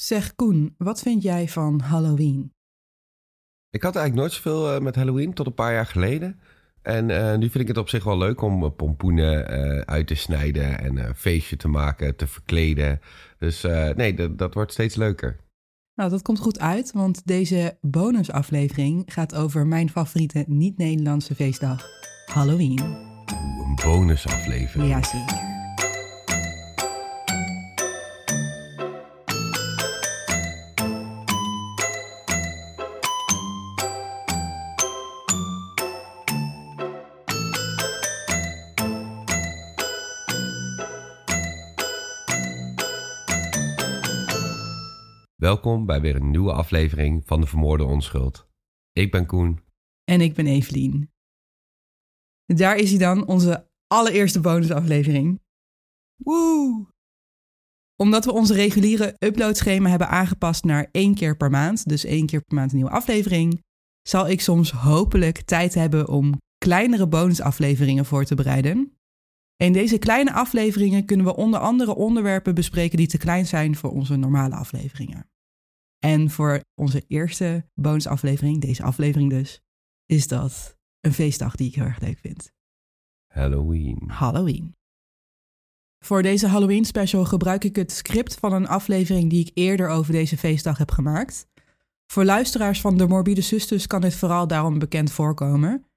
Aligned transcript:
Zeg 0.00 0.34
Koen, 0.34 0.74
wat 0.76 1.00
vind 1.00 1.22
jij 1.22 1.48
van 1.48 1.80
Halloween? 1.80 2.52
Ik 3.70 3.82
had 3.82 3.96
eigenlijk 3.96 4.14
nooit 4.14 4.32
zoveel 4.32 4.74
uh, 4.74 4.80
met 4.80 4.94
Halloween 4.94 5.34
tot 5.34 5.46
een 5.46 5.54
paar 5.54 5.72
jaar 5.72 5.86
geleden. 5.86 6.40
En 6.82 7.08
uh, 7.08 7.34
nu 7.34 7.50
vind 7.50 7.54
ik 7.54 7.68
het 7.68 7.76
op 7.76 7.88
zich 7.88 8.04
wel 8.04 8.18
leuk 8.18 8.40
om 8.40 8.62
uh, 8.62 8.70
pompoenen 8.76 9.46
uit 9.86 10.06
te 10.06 10.14
snijden 10.14 10.78
en 10.78 10.96
een 10.96 11.14
feestje 11.14 11.56
te 11.56 11.68
maken, 11.68 12.16
te 12.16 12.26
verkleden. 12.26 13.00
Dus 13.38 13.62
nee, 13.94 14.34
dat 14.36 14.54
wordt 14.54 14.72
steeds 14.72 14.94
leuker. 14.94 15.36
Nou, 15.94 16.10
dat 16.10 16.22
komt 16.22 16.38
goed 16.38 16.58
uit, 16.58 16.92
want 16.92 17.26
deze 17.26 17.78
bonusaflevering 17.80 19.02
gaat 19.06 19.34
over 19.34 19.66
mijn 19.66 19.90
favoriete 19.90 20.44
niet-Nederlandse 20.46 21.34
feestdag, 21.34 21.86
Halloween. 22.26 22.80
Oeh, 22.80 23.68
een 23.68 23.74
bonusaflevering. 23.84 24.88
Ja, 24.88 25.02
zeker. 25.02 25.47
Welkom 45.42 45.86
bij 45.86 46.00
weer 46.00 46.16
een 46.16 46.30
nieuwe 46.30 46.52
aflevering 46.52 47.22
van 47.26 47.40
de 47.40 47.46
Vermoorde 47.46 47.84
Onschuld. 47.84 48.48
Ik 48.92 49.10
ben 49.10 49.26
Koen. 49.26 49.60
En 50.04 50.20
ik 50.20 50.34
ben 50.34 50.46
Evelien. 50.46 51.10
Daar 52.44 52.76
is 52.76 52.90
hij 52.90 52.98
dan, 52.98 53.26
onze 53.26 53.70
allereerste 53.86 54.40
bonusaflevering. 54.40 55.40
Woe! 56.16 56.86
Omdat 57.96 58.24
we 58.24 58.32
onze 58.32 58.54
reguliere 58.54 59.16
uploadschema 59.18 59.88
hebben 59.88 60.08
aangepast 60.08 60.64
naar 60.64 60.88
één 60.90 61.14
keer 61.14 61.36
per 61.36 61.50
maand, 61.50 61.88
dus 61.88 62.04
één 62.04 62.26
keer 62.26 62.40
per 62.40 62.56
maand 62.56 62.70
een 62.70 62.76
nieuwe 62.76 62.92
aflevering, 62.92 63.62
zal 64.02 64.28
ik 64.28 64.40
soms 64.40 64.70
hopelijk 64.70 65.40
tijd 65.40 65.74
hebben 65.74 66.08
om 66.08 66.34
kleinere 66.58 67.08
bonusafleveringen 67.08 68.04
voor 68.04 68.24
te 68.24 68.34
bereiden. 68.34 68.97
In 69.58 69.72
deze 69.72 69.98
kleine 69.98 70.32
afleveringen 70.32 71.04
kunnen 71.04 71.26
we 71.26 71.36
onder 71.36 71.60
andere 71.60 71.94
onderwerpen 71.94 72.54
bespreken 72.54 72.96
die 72.96 73.06
te 73.06 73.18
klein 73.18 73.46
zijn 73.46 73.76
voor 73.76 73.90
onze 73.90 74.16
normale 74.16 74.54
afleveringen. 74.54 75.30
En 75.98 76.30
voor 76.30 76.60
onze 76.74 77.04
eerste 77.06 77.70
bonusaflevering, 77.74 78.60
deze 78.60 78.82
aflevering 78.82 79.30
dus, 79.30 79.60
is 80.06 80.28
dat 80.28 80.76
een 81.00 81.12
feestdag 81.12 81.54
die 81.56 81.68
ik 81.68 81.74
heel 81.74 81.84
erg 81.84 82.00
leuk 82.00 82.18
vind. 82.18 82.52
Halloween. 83.26 84.02
Halloween. 84.06 84.76
Voor 86.04 86.22
deze 86.22 86.46
Halloween 86.46 86.84
special 86.84 87.24
gebruik 87.24 87.64
ik 87.64 87.76
het 87.76 87.92
script 87.92 88.34
van 88.34 88.52
een 88.52 88.68
aflevering 88.68 89.30
die 89.30 89.46
ik 89.46 89.50
eerder 89.54 89.88
over 89.88 90.12
deze 90.12 90.36
feestdag 90.36 90.78
heb 90.78 90.90
gemaakt. 90.90 91.46
Voor 92.06 92.24
luisteraars 92.24 92.80
van 92.80 92.96
de 92.96 93.06
Morbide 93.06 93.40
Zusters 93.40 93.86
kan 93.86 94.00
dit 94.00 94.14
vooral 94.14 94.46
daarom 94.46 94.78
bekend 94.78 95.12
voorkomen. 95.12 95.87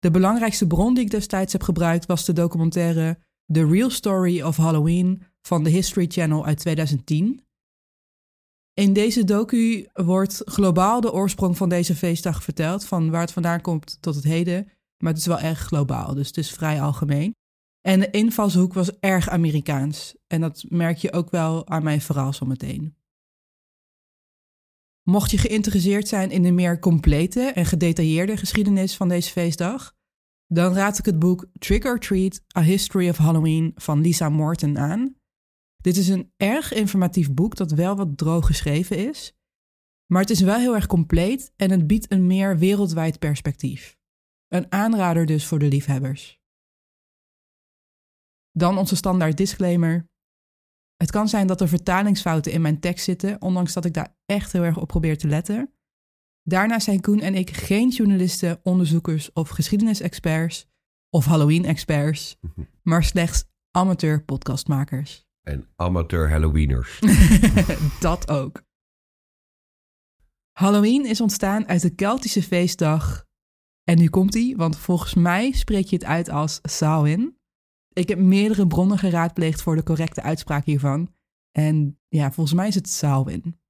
De 0.00 0.10
belangrijkste 0.10 0.66
bron 0.66 0.94
die 0.94 1.04
ik 1.04 1.10
destijds 1.10 1.52
heb 1.52 1.62
gebruikt 1.62 2.06
was 2.06 2.24
de 2.24 2.32
documentaire 2.32 3.18
The 3.52 3.66
Real 3.66 3.90
Story 3.90 4.42
of 4.42 4.56
Halloween 4.56 5.22
van 5.42 5.64
de 5.64 5.70
History 5.70 6.06
Channel 6.08 6.46
uit 6.46 6.58
2010. 6.58 7.44
In 8.74 8.92
deze 8.92 9.24
docu 9.24 9.88
wordt 9.92 10.42
globaal 10.44 11.00
de 11.00 11.12
oorsprong 11.12 11.56
van 11.56 11.68
deze 11.68 11.94
feestdag 11.94 12.42
verteld, 12.42 12.84
van 12.84 13.10
waar 13.10 13.20
het 13.20 13.32
vandaan 13.32 13.60
komt 13.60 13.98
tot 14.00 14.14
het 14.14 14.24
heden. 14.24 14.68
Maar 14.98 15.12
het 15.12 15.20
is 15.20 15.26
wel 15.26 15.40
erg 15.40 15.58
globaal, 15.58 16.14
dus 16.14 16.26
het 16.26 16.36
is 16.36 16.50
vrij 16.50 16.82
algemeen. 16.82 17.34
En 17.80 18.00
de 18.00 18.10
invalshoek 18.10 18.72
was 18.72 18.98
erg 18.98 19.28
Amerikaans. 19.28 20.14
En 20.26 20.40
dat 20.40 20.64
merk 20.68 20.98
je 20.98 21.12
ook 21.12 21.30
wel 21.30 21.68
aan 21.68 21.82
mijn 21.82 22.00
verhaal 22.00 22.32
zometeen. 22.32 22.96
Mocht 25.02 25.30
je 25.30 25.38
geïnteresseerd 25.38 26.08
zijn 26.08 26.30
in 26.30 26.42
de 26.42 26.52
meer 26.52 26.78
complete 26.78 27.40
en 27.40 27.66
gedetailleerde 27.66 28.36
geschiedenis 28.36 28.96
van 28.96 29.08
deze 29.08 29.30
feestdag, 29.30 29.96
dan 30.46 30.72
raad 30.72 30.98
ik 30.98 31.04
het 31.04 31.18
boek 31.18 31.46
Trick 31.58 31.84
or 31.84 31.98
Treat: 31.98 32.42
A 32.56 32.62
History 32.62 33.08
of 33.08 33.16
Halloween 33.16 33.72
van 33.74 34.00
Lisa 34.00 34.28
Morton 34.28 34.78
aan. 34.78 35.14
Dit 35.76 35.96
is 35.96 36.08
een 36.08 36.32
erg 36.36 36.72
informatief 36.72 37.32
boek 37.32 37.56
dat 37.56 37.70
wel 37.70 37.96
wat 37.96 38.16
droog 38.18 38.46
geschreven 38.46 39.08
is, 39.08 39.32
maar 40.06 40.20
het 40.20 40.30
is 40.30 40.40
wel 40.40 40.58
heel 40.58 40.74
erg 40.74 40.86
compleet 40.86 41.52
en 41.56 41.70
het 41.70 41.86
biedt 41.86 42.12
een 42.12 42.26
meer 42.26 42.58
wereldwijd 42.58 43.18
perspectief. 43.18 43.98
Een 44.48 44.72
aanrader 44.72 45.26
dus 45.26 45.46
voor 45.46 45.58
de 45.58 45.68
liefhebbers. 45.68 46.40
Dan 48.52 48.78
onze 48.78 48.96
standaard 48.96 49.36
disclaimer. 49.36 50.09
Het 51.00 51.10
kan 51.10 51.28
zijn 51.28 51.46
dat 51.46 51.60
er 51.60 51.68
vertalingsfouten 51.68 52.52
in 52.52 52.60
mijn 52.60 52.80
tekst 52.80 53.04
zitten, 53.04 53.42
ondanks 53.42 53.72
dat 53.72 53.84
ik 53.84 53.94
daar 53.94 54.16
echt 54.26 54.52
heel 54.52 54.62
erg 54.62 54.78
op 54.78 54.88
probeer 54.88 55.18
te 55.18 55.28
letten. 55.28 55.74
Daarnaast 56.42 56.84
zijn 56.84 57.00
Koen 57.00 57.20
en 57.20 57.34
ik 57.34 57.50
geen 57.50 57.88
journalisten, 57.88 58.60
onderzoekers 58.62 59.32
of 59.32 59.48
geschiedenisexperts 59.48 60.68
of 61.10 61.24
Halloween-experts, 61.24 62.38
maar 62.82 63.04
slechts 63.04 63.44
amateur 63.70 64.24
podcastmakers. 64.24 65.26
En 65.42 65.68
amateur 65.76 66.30
Halloweeners. 66.30 66.98
dat 68.00 68.30
ook. 68.30 68.62
Halloween 70.52 71.06
is 71.06 71.20
ontstaan 71.20 71.68
uit 71.68 71.82
de 71.82 71.94
Keltische 71.94 72.42
feestdag. 72.42 73.26
En 73.84 73.98
nu 73.98 74.08
komt 74.08 74.34
hij, 74.34 74.54
want 74.56 74.78
volgens 74.78 75.14
mij 75.14 75.52
spreek 75.52 75.86
je 75.86 75.96
het 75.96 76.04
uit 76.04 76.28
als 76.28 76.58
Samhain. 76.62 77.39
Ik 77.92 78.08
heb 78.08 78.18
meerdere 78.18 78.66
bronnen 78.66 78.98
geraadpleegd 78.98 79.62
voor 79.62 79.76
de 79.76 79.82
correcte 79.82 80.22
uitspraak 80.22 80.64
hiervan. 80.64 81.14
En 81.50 81.98
ja, 82.08 82.32
volgens 82.32 82.56
mij 82.56 82.68
is 82.68 82.74
het 82.74 82.88
Samhain. 82.88 83.60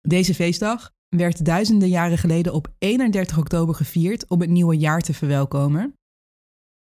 Deze 0.00 0.34
feestdag 0.34 0.92
werd 1.08 1.44
duizenden 1.44 1.88
jaren 1.88 2.18
geleden 2.18 2.52
op 2.52 2.74
31 2.78 3.38
oktober 3.38 3.74
gevierd 3.74 4.28
om 4.28 4.40
het 4.40 4.50
nieuwe 4.50 4.76
jaar 4.76 5.00
te 5.00 5.14
verwelkomen. 5.14 5.98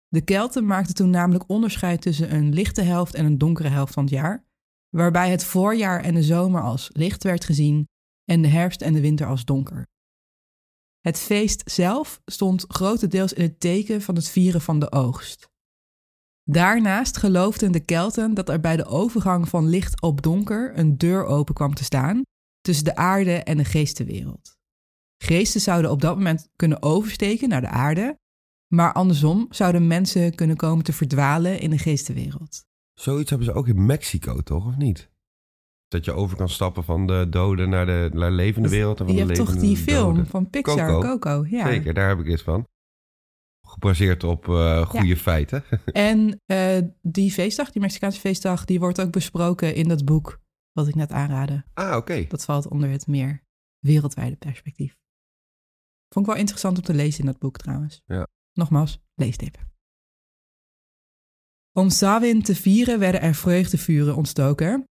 De 0.09 0.21
Kelten 0.21 0.67
maakten 0.67 0.95
toen 0.95 1.11
namelijk 1.11 1.49
onderscheid 1.49 2.01
tussen 2.01 2.35
een 2.35 2.53
lichte 2.53 2.83
helft 2.83 3.15
en 3.15 3.25
een 3.25 3.39
donkere 3.39 3.69
helft 3.69 3.93
van 3.93 4.03
het 4.03 4.13
jaar, 4.13 4.45
waarbij 4.89 5.31
het 5.31 5.45
voorjaar 5.45 6.01
en 6.01 6.15
de 6.15 6.23
zomer 6.23 6.63
als 6.63 6.91
licht 6.93 7.23
werd 7.23 7.45
gezien 7.45 7.89
en 8.25 8.43
de 8.43 8.49
herfst 8.49 8.83
en 8.83 8.93
de 8.93 9.01
winter 9.01 9.27
als 9.27 9.45
donker. 9.45 9.87
Het 11.01 11.19
feest 11.19 11.71
zelf 11.71 12.21
stond 12.25 12.65
grotendeels 12.69 13.33
in 13.33 13.43
het 13.43 13.61
teken 13.61 14.03
van 14.03 14.15
het 14.15 14.29
vieren 14.29 14.61
van 14.61 14.79
de 14.79 14.93
oogst. 14.93 15.52
Daarnaast 16.45 17.17
geloofden 17.17 17.73
de 17.73 17.81
Kelten 17.81 18.35
dat 18.35 18.49
er 18.49 18.61
bij 18.61 18.77
de 18.77 18.85
overgang 18.85 19.49
van 19.49 19.67
licht 19.67 20.01
op 20.01 20.23
donker 20.23 20.79
een 20.79 20.99
deur 20.99 21.25
open 21.25 21.55
kwam 21.55 21.75
te 21.75 21.85
staan 21.85 22.23
tussen 22.61 22.85
de 22.85 22.97
aarde 22.97 23.33
en 23.33 23.57
de 23.57 23.65
geestenwereld. 23.65 24.57
Geesten 25.19 25.61
zouden 25.61 25.91
op 25.91 26.01
dat 26.01 26.17
moment 26.17 26.49
kunnen 26.57 26.83
oversteken 26.83 27.49
naar 27.49 27.61
de 27.61 27.69
aarde, 27.69 28.19
maar 28.75 28.93
andersom 28.93 29.47
zouden 29.51 29.87
mensen 29.87 30.35
kunnen 30.35 30.57
komen 30.57 30.85
te 30.85 30.93
verdwalen 30.93 31.61
in 31.61 31.71
de 31.71 31.79
geestenwereld. 31.79 32.65
Zoiets 32.95 33.31
hebben 33.31 33.49
ze 33.49 33.55
ook 33.55 33.69
in 33.69 33.87
Mexico, 33.87 34.41
toch, 34.41 34.67
of 34.67 34.77
niet? 34.77 35.11
Dat 35.89 36.05
je 36.05 36.13
over 36.13 36.37
kan 36.37 36.49
stappen 36.49 36.85
van 36.85 37.07
de 37.07 37.27
doden 37.31 37.69
naar 37.69 37.87
de 37.87 38.11
naar 38.13 38.31
levende 38.31 38.69
wereld. 38.69 39.01
En 39.01 39.07
van 39.07 39.15
je 39.15 39.21
de 39.21 39.27
hebt 39.27 39.47
toch 39.47 39.57
die 39.57 39.77
film 39.77 40.27
van 40.27 40.51
Pixar, 40.51 40.87
Coco. 40.87 41.19
Coco. 41.19 41.47
ja. 41.49 41.67
Zeker, 41.67 41.95
daar 41.95 42.09
heb 42.09 42.19
ik 42.19 42.27
iets 42.27 42.43
van. 42.43 42.67
Gebaseerd 43.73 44.25
op 44.25 44.47
uh, 44.47 44.87
goede 44.87 45.17
feiten. 45.17 45.65
en 45.93 46.41
uh, 46.47 46.79
die 47.03 47.33
feestdag, 47.33 47.71
die 47.71 47.81
Mexicaanse 47.81 48.21
feestdag, 48.21 48.65
die 48.65 48.81
wordt 48.81 49.01
ook 49.01 49.11
besproken 49.11 49.75
in 49.75 49.89
dat 49.89 50.05
boek 50.05 50.41
wat 50.73 50.89
ik 50.89 50.95
net 50.95 51.13
aanraadde. 51.13 51.65
Ah, 51.75 51.97
oké. 51.97 52.27
Dat 52.29 52.45
valt 52.45 52.69
onder 52.69 52.91
het 52.91 53.07
meer 53.07 53.45
wereldwijde 53.79 54.37
perspectief. 54.37 54.97
Vond 56.09 56.27
ik 56.27 56.33
wel 56.33 56.41
interessant 56.41 56.77
om 56.77 56.83
te 56.83 56.95
lezen 56.95 57.21
in 57.21 57.27
dat 57.27 57.39
boek 57.39 57.57
trouwens. 57.57 58.01
Ja. 58.05 58.27
Nogmaals, 58.53 59.01
leestip. 59.15 59.59
Om 61.73 61.91
Samhain 61.91 62.43
te 62.43 62.55
vieren 62.55 62.99
werden 62.99 63.21
er 63.21 63.35
vreugdevuren 63.35 64.17
ontstoken. 64.17 64.85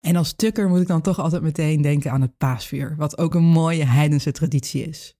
En 0.00 0.16
als 0.16 0.32
tukker 0.32 0.68
moet 0.68 0.80
ik 0.80 0.86
dan 0.86 1.02
toch 1.02 1.18
altijd 1.18 1.42
meteen 1.42 1.82
denken 1.82 2.10
aan 2.10 2.20
het 2.20 2.36
paasvuur, 2.36 2.96
wat 2.96 3.18
ook 3.18 3.34
een 3.34 3.42
mooie 3.42 3.84
heidense 3.84 4.32
traditie 4.32 4.82
is. 4.82 5.14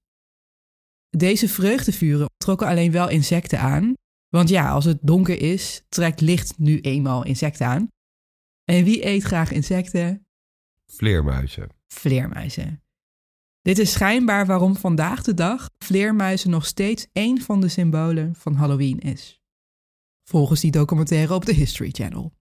Deze 1.08 1.48
vreugdevuren 1.48 2.29
trokken 2.44 2.66
alleen 2.66 2.92
wel 2.92 3.08
insecten 3.08 3.60
aan, 3.60 3.94
want 4.28 4.48
ja, 4.48 4.70
als 4.70 4.84
het 4.84 4.98
donker 5.02 5.42
is, 5.42 5.82
trekt 5.88 6.20
licht 6.20 6.58
nu 6.58 6.80
eenmaal 6.80 7.24
insecten 7.24 7.66
aan. 7.66 7.88
En 8.64 8.84
wie 8.84 9.06
eet 9.06 9.22
graag 9.22 9.50
insecten? 9.50 10.26
Vleermuizen. 10.86 11.68
Vleermuizen. 11.86 12.82
Dit 13.62 13.78
is 13.78 13.92
schijnbaar 13.92 14.46
waarom 14.46 14.76
vandaag 14.76 15.22
de 15.22 15.34
dag 15.34 15.68
vleermuizen 15.84 16.50
nog 16.50 16.66
steeds 16.66 17.06
één 17.12 17.40
van 17.40 17.60
de 17.60 17.68
symbolen 17.68 18.34
van 18.34 18.54
Halloween 18.54 18.98
is. 18.98 19.40
Volgens 20.28 20.60
die 20.60 20.70
documentaire 20.70 21.34
op 21.34 21.44
de 21.44 21.54
History 21.54 21.90
Channel. 21.90 22.32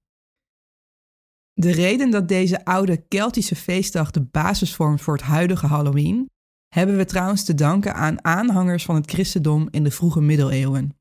De 1.53 1.71
reden 1.71 2.11
dat 2.11 2.27
deze 2.27 2.65
oude 2.65 3.07
Keltische 3.07 3.55
feestdag 3.55 4.11
de 4.11 4.21
basis 4.21 4.75
vormt 4.75 5.01
voor 5.01 5.13
het 5.13 5.23
huidige 5.23 5.67
Halloween, 5.67 6.29
hebben 6.69 6.97
we 6.97 7.05
trouwens 7.05 7.43
te 7.43 7.53
danken 7.53 7.93
aan 7.93 8.23
aanhangers 8.23 8.85
van 8.85 8.95
het 8.95 9.11
christendom 9.11 9.67
in 9.71 9.83
de 9.83 9.91
vroege 9.91 10.21
middeleeuwen. 10.21 10.97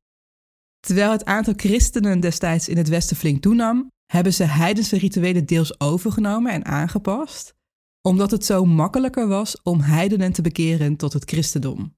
Terwijl 0.81 1.11
het 1.11 1.25
aantal 1.25 1.55
christenen 1.57 2.21
destijds 2.21 2.69
in 2.69 2.77
het 2.77 2.89
Westen 2.89 3.17
flink 3.17 3.43
toenam, 3.43 3.91
hebben 4.13 4.35
ze 4.35 4.45
heidense 4.45 4.99
rituelen 4.99 5.47
deels 5.47 5.81
overgenomen 5.81 6.53
en 6.53 6.65
aangepast, 6.65 7.55
omdat 8.03 8.31
het 8.31 8.45
zo 8.45 8.65
makkelijker 8.65 9.29
was 9.29 9.63
om 9.63 9.81
heidenen 9.81 10.33
te 10.33 10.43
bekeren 10.43 10.97
tot 10.97 11.13
het 11.13 11.31
christendom. 11.31 11.97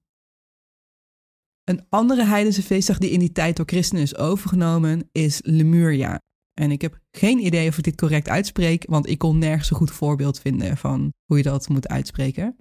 Een 1.64 1.86
andere 1.88 2.24
heidense 2.24 2.62
feestdag 2.62 2.98
die 2.98 3.10
in 3.10 3.18
die 3.18 3.32
tijd 3.32 3.56
door 3.56 3.66
christenen 3.66 4.02
is 4.02 4.16
overgenomen 4.16 5.08
is 5.12 5.40
Lemuria. 5.44 6.18
En 6.60 6.70
ik 6.70 6.82
heb 6.82 6.98
geen 7.10 7.38
idee 7.38 7.68
of 7.68 7.78
ik 7.78 7.84
dit 7.84 7.96
correct 7.96 8.28
uitspreek, 8.28 8.84
want 8.88 9.08
ik 9.08 9.18
kon 9.18 9.38
nergens 9.38 9.70
een 9.70 9.76
goed 9.76 9.90
voorbeeld 9.90 10.40
vinden 10.40 10.76
van 10.76 11.12
hoe 11.24 11.36
je 11.36 11.42
dat 11.42 11.68
moet 11.68 11.88
uitspreken. 11.88 12.56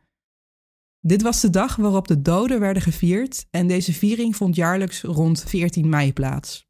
Dit 0.99 1.21
was 1.21 1.41
de 1.41 1.49
dag 1.49 1.75
waarop 1.75 2.07
de 2.07 2.21
doden 2.21 2.59
werden 2.59 2.81
gevierd 2.81 3.45
en 3.49 3.67
deze 3.67 3.93
viering 3.93 4.35
vond 4.35 4.55
jaarlijks 4.55 5.01
rond 5.01 5.43
14 5.43 5.89
mei 5.89 6.13
plaats. 6.13 6.67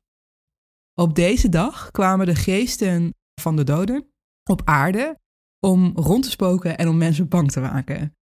Op 0.93 1.15
deze 1.15 1.49
dag 1.49 1.91
kwamen 1.91 2.25
de 2.25 2.35
geesten 2.35 3.13
van 3.41 3.55
de 3.55 3.63
doden 3.63 4.11
op 4.43 4.61
aarde 4.65 5.19
om 5.59 5.91
rond 5.95 6.23
te 6.23 6.29
spoken 6.29 6.77
en 6.77 6.87
om 6.87 6.97
mensen 6.97 7.27
bang 7.27 7.51
te 7.51 7.59
maken. 7.59 8.15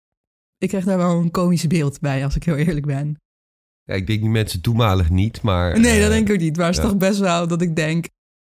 Ik 0.58 0.68
krijg 0.68 0.86
daar 0.86 0.98
wel 0.98 1.20
een 1.20 1.32
komisch 1.32 1.68
beeld 1.68 2.00
bij, 2.00 2.24
als 2.24 2.36
ik 2.36 2.44
heel 2.44 2.56
eerlijk 2.56 2.86
ben. 2.86 3.22
Ja, 3.84 3.94
ik 3.94 4.08
denk 4.08 4.22
die 4.22 4.30
mensen 4.30 4.62
toenmalig 4.62 5.10
niet, 5.10 5.42
maar... 5.42 5.80
Nee, 5.80 6.00
dat 6.00 6.10
eh, 6.10 6.16
denk 6.16 6.28
ik 6.28 6.34
ook 6.34 6.42
niet. 6.42 6.58
Maar 6.58 6.66
het 6.66 6.76
is 6.76 6.82
ja. 6.82 6.90
toch 6.90 6.98
best 6.98 7.20
wel 7.20 7.48
dat 7.48 7.62
ik 7.62 7.76
denk... 7.76 8.10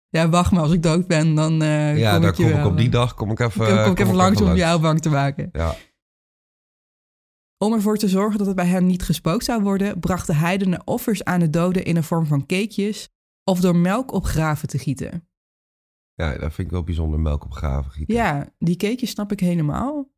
Ja, 0.08 0.28
wacht 0.28 0.50
maar, 0.50 0.62
als 0.62 0.72
ik 0.72 0.82
dood 0.82 1.06
ben, 1.06 1.34
dan 1.34 1.62
eh 1.62 1.98
Ja, 1.98 2.18
kom 2.18 2.28
ik 2.28 2.36
je 2.36 2.42
kom 2.42 2.60
ik 2.60 2.66
op 2.66 2.76
die 2.76 2.86
eh, 2.86 2.92
dag 2.92 3.14
kom 3.14 3.30
ik 3.30 3.40
even, 3.40 3.66
kom, 3.66 3.82
kom 3.82 3.92
ik 3.92 3.98
even 3.98 4.14
langs 4.14 4.40
om 4.40 4.54
jou 4.54 4.80
bang 4.80 5.00
te 5.00 5.08
maken. 5.08 5.48
Ja, 5.52 5.76
Om 7.64 7.72
ervoor 7.72 7.96
te 7.96 8.08
zorgen 8.08 8.38
dat 8.38 8.46
het 8.46 8.56
bij 8.56 8.66
hen 8.66 8.86
niet 8.86 9.02
gespookt 9.02 9.44
zou 9.44 9.62
worden, 9.62 10.00
brachten 10.00 10.36
heidenen 10.36 10.86
offers 10.86 11.24
aan 11.24 11.40
de 11.40 11.50
doden 11.50 11.84
in 11.84 11.94
de 11.94 12.02
vorm 12.02 12.26
van 12.26 12.46
cakejes 12.46 13.08
of 13.44 13.60
door 13.60 13.76
melk 13.76 14.12
op 14.12 14.24
graven 14.24 14.68
te 14.68 14.78
gieten. 14.78 15.28
ja, 16.14 16.38
dat 16.38 16.54
vind 16.54 16.66
ik 16.66 16.70
wel 16.70 16.82
bijzonder, 16.82 17.20
melk 17.20 17.44
op 17.44 17.52
graven 17.52 17.90
gieten. 17.90 18.14
Ja, 18.14 18.54
die 18.58 18.76
cakejes 18.76 19.10
snap 19.10 19.32
ik 19.32 19.40
helemaal. 19.40 20.10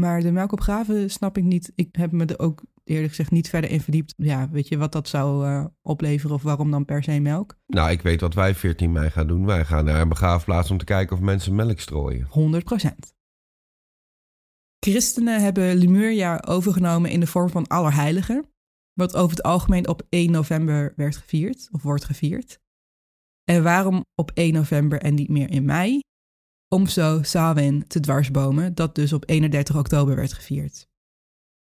Maar 0.00 0.20
de 0.20 0.32
melk 0.32 0.52
op 0.52 0.60
graven 0.60 1.10
snap 1.10 1.36
ik 1.36 1.44
niet. 1.44 1.72
Ik 1.74 1.88
heb 1.92 2.12
me 2.12 2.24
er 2.24 2.38
ook 2.38 2.62
eerlijk 2.84 3.08
gezegd 3.08 3.30
niet 3.30 3.48
verder 3.48 3.70
in 3.70 3.80
verdiept. 3.80 4.14
Ja, 4.16 4.50
weet 4.50 4.68
je 4.68 4.78
wat 4.78 4.92
dat 4.92 5.08
zou 5.08 5.46
eh, 5.46 5.64
opleveren 5.82 6.34
of 6.34 6.42
waarom 6.42 6.70
dan 6.70 6.84
per 6.84 7.02
se 7.02 7.20
melk? 7.20 7.56
Nou, 7.66 7.90
ik 7.90 8.02
weet 8.02 8.20
wat 8.20 8.34
wij 8.34 8.54
14 8.54 8.92
mei 8.92 9.10
gaan 9.10 9.26
doen. 9.26 9.46
Wij 9.46 9.64
gaan 9.64 9.84
naar 9.84 10.00
een 10.00 10.08
begraafplaats 10.08 10.70
om 10.70 10.78
te 10.78 10.84
kijken 10.84 11.16
of 11.16 11.22
mensen 11.22 11.54
melk 11.54 11.80
strooien. 11.80 12.28
100%. 12.28 13.19
Christenen 14.80 15.42
hebben 15.42 15.76
Lemuria 15.76 16.42
overgenomen 16.46 17.10
in 17.10 17.20
de 17.20 17.26
vorm 17.26 17.48
van 17.48 17.66
Allerheiligen, 17.66 18.48
wat 18.92 19.16
over 19.16 19.36
het 19.36 19.42
algemeen 19.42 19.88
op 19.88 20.02
1 20.08 20.30
november 20.30 20.92
werd 20.96 21.16
gevierd 21.16 21.68
of 21.72 21.82
wordt 21.82 22.04
gevierd. 22.04 22.58
En 23.44 23.62
waarom 23.62 24.04
op 24.14 24.30
1 24.34 24.52
november 24.52 25.00
en 25.00 25.14
niet 25.14 25.28
meer 25.28 25.50
in 25.50 25.64
mei? 25.64 26.00
Om 26.68 26.86
zo 26.86 27.22
Samhain 27.22 27.86
te 27.86 28.00
dwarsbomen, 28.00 28.74
dat 28.74 28.94
dus 28.94 29.12
op 29.12 29.28
31 29.28 29.76
oktober 29.76 30.16
werd 30.16 30.32
gevierd. 30.32 30.88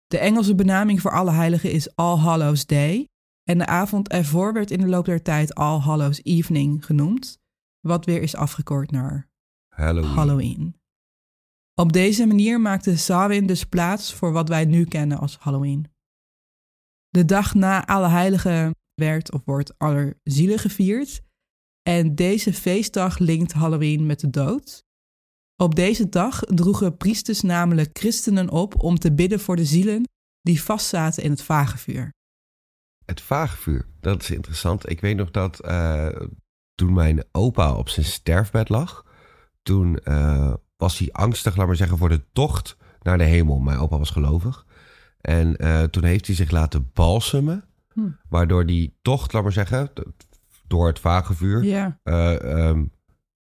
De 0.08 0.18
Engelse 0.18 0.56
benaming 0.56 1.02
voor 1.02 1.12
Allerheiligen 1.12 1.72
is 1.72 1.96
All 1.96 2.18
Hallows 2.18 2.66
Day 2.66 3.08
en 3.44 3.58
de 3.58 3.66
avond 3.66 4.10
ervoor 4.10 4.54
werd 4.54 4.72
in 4.72 4.80
de 4.80 4.88
loop 4.88 5.06
der 5.06 5.22
tijd 5.22 5.56
All 5.56 5.80
Hallows 5.80 6.24
Evening 6.24 6.86
genoemd, 6.86 7.38
wat 7.80 8.06
weer 8.06 8.22
is 8.22 8.36
afgekort 8.36 8.92
naar 8.92 9.30
Halloween. 9.70 10.10
Halloween. 10.10 10.76
Op 11.80 11.94
deze 11.94 12.26
manier 12.26 12.62
maakte 12.62 12.98
Samhain 12.98 13.46
dus 13.46 13.64
plaats 13.64 14.14
voor 14.14 14.32
wat 14.32 14.50
wij 14.50 14.66
nu 14.66 14.86
kennen 14.86 15.18
als 15.18 15.38
Halloween. 15.38 15.88
De 17.10 17.26
dag 17.26 17.54
na 17.54 17.86
Allerheiligen 17.86 18.76
werd 18.94 19.32
of 19.32 19.42
wordt 19.46 19.78
Allerzielen 19.78 20.60
gevierd 20.60 21.22
en 21.82 22.16
deze 22.16 22.54
feestdag 22.54 23.18
linkt 23.18 23.52
Halloween 23.52 24.06
met 24.06 24.20
de 24.20 24.30
dood. 24.30 24.84
Op 25.56 25.76
deze 25.76 26.10
dag 26.10 26.40
droegen 26.40 26.98
priesters 26.98 27.42
namelijk 27.42 27.98
christenen 27.98 28.50
op 28.50 28.84
om 28.84 28.98
te 28.98 29.14
bidden 29.14 29.40
voor 29.40 29.56
de 29.56 29.66
zielen 29.66 30.04
die 30.42 30.62
vastzaten 30.62 31.24
in 31.24 31.32
het 31.32 31.42
vagevuur. 31.42 32.10
Het 33.06 33.22
vagevuur, 33.22 33.88
dat 34.00 34.22
is 34.22 34.32
interessant. 34.32 34.90
Ik 34.90 35.02
weet 35.02 35.16
nog 35.16 35.32
dat 35.32 35.60
eh, 35.60 36.22
toen 36.76 36.94
mijn 36.94 37.24
opa 37.32 37.76
op 37.76 37.90
zijn 37.90 38.06
sterfbed 38.06 38.70
lag, 38.70 39.06
toen 39.62 39.98
eh, 39.98 40.54
was 40.80 40.98
hij 40.98 41.10
angstig, 41.12 41.56
laat 41.56 41.68
maar 41.68 41.76
zeggen, 41.76 41.98
voor 41.98 42.10
de 42.10 42.22
tocht 42.34 42.78
naar 43.02 43.18
de 43.18 43.24
hemel. 43.24 43.60
Mijn 43.60 43.78
opa 43.80 43.98
was 43.98 44.10
gelovig. 44.10 44.66
En 45.22 45.56
eh, 45.58 45.84
toen 45.84 46.04
heeft 46.04 46.28
hij 46.28 46.36
zich 46.36 46.52
laten 46.52 46.90
balsemen, 46.94 47.64
Hm. 47.94 48.02
waardoor 48.30 48.66
die 48.66 48.98
tocht, 49.02 49.34
laat 49.34 49.44
maar 49.44 49.52
zeggen, 49.52 49.92
door 50.68 50.88
het 50.88 51.00
vagevuur, 51.00 51.64
Ja, 51.64 52.00
eh, 52.04 52.68
ehm, 52.70 52.86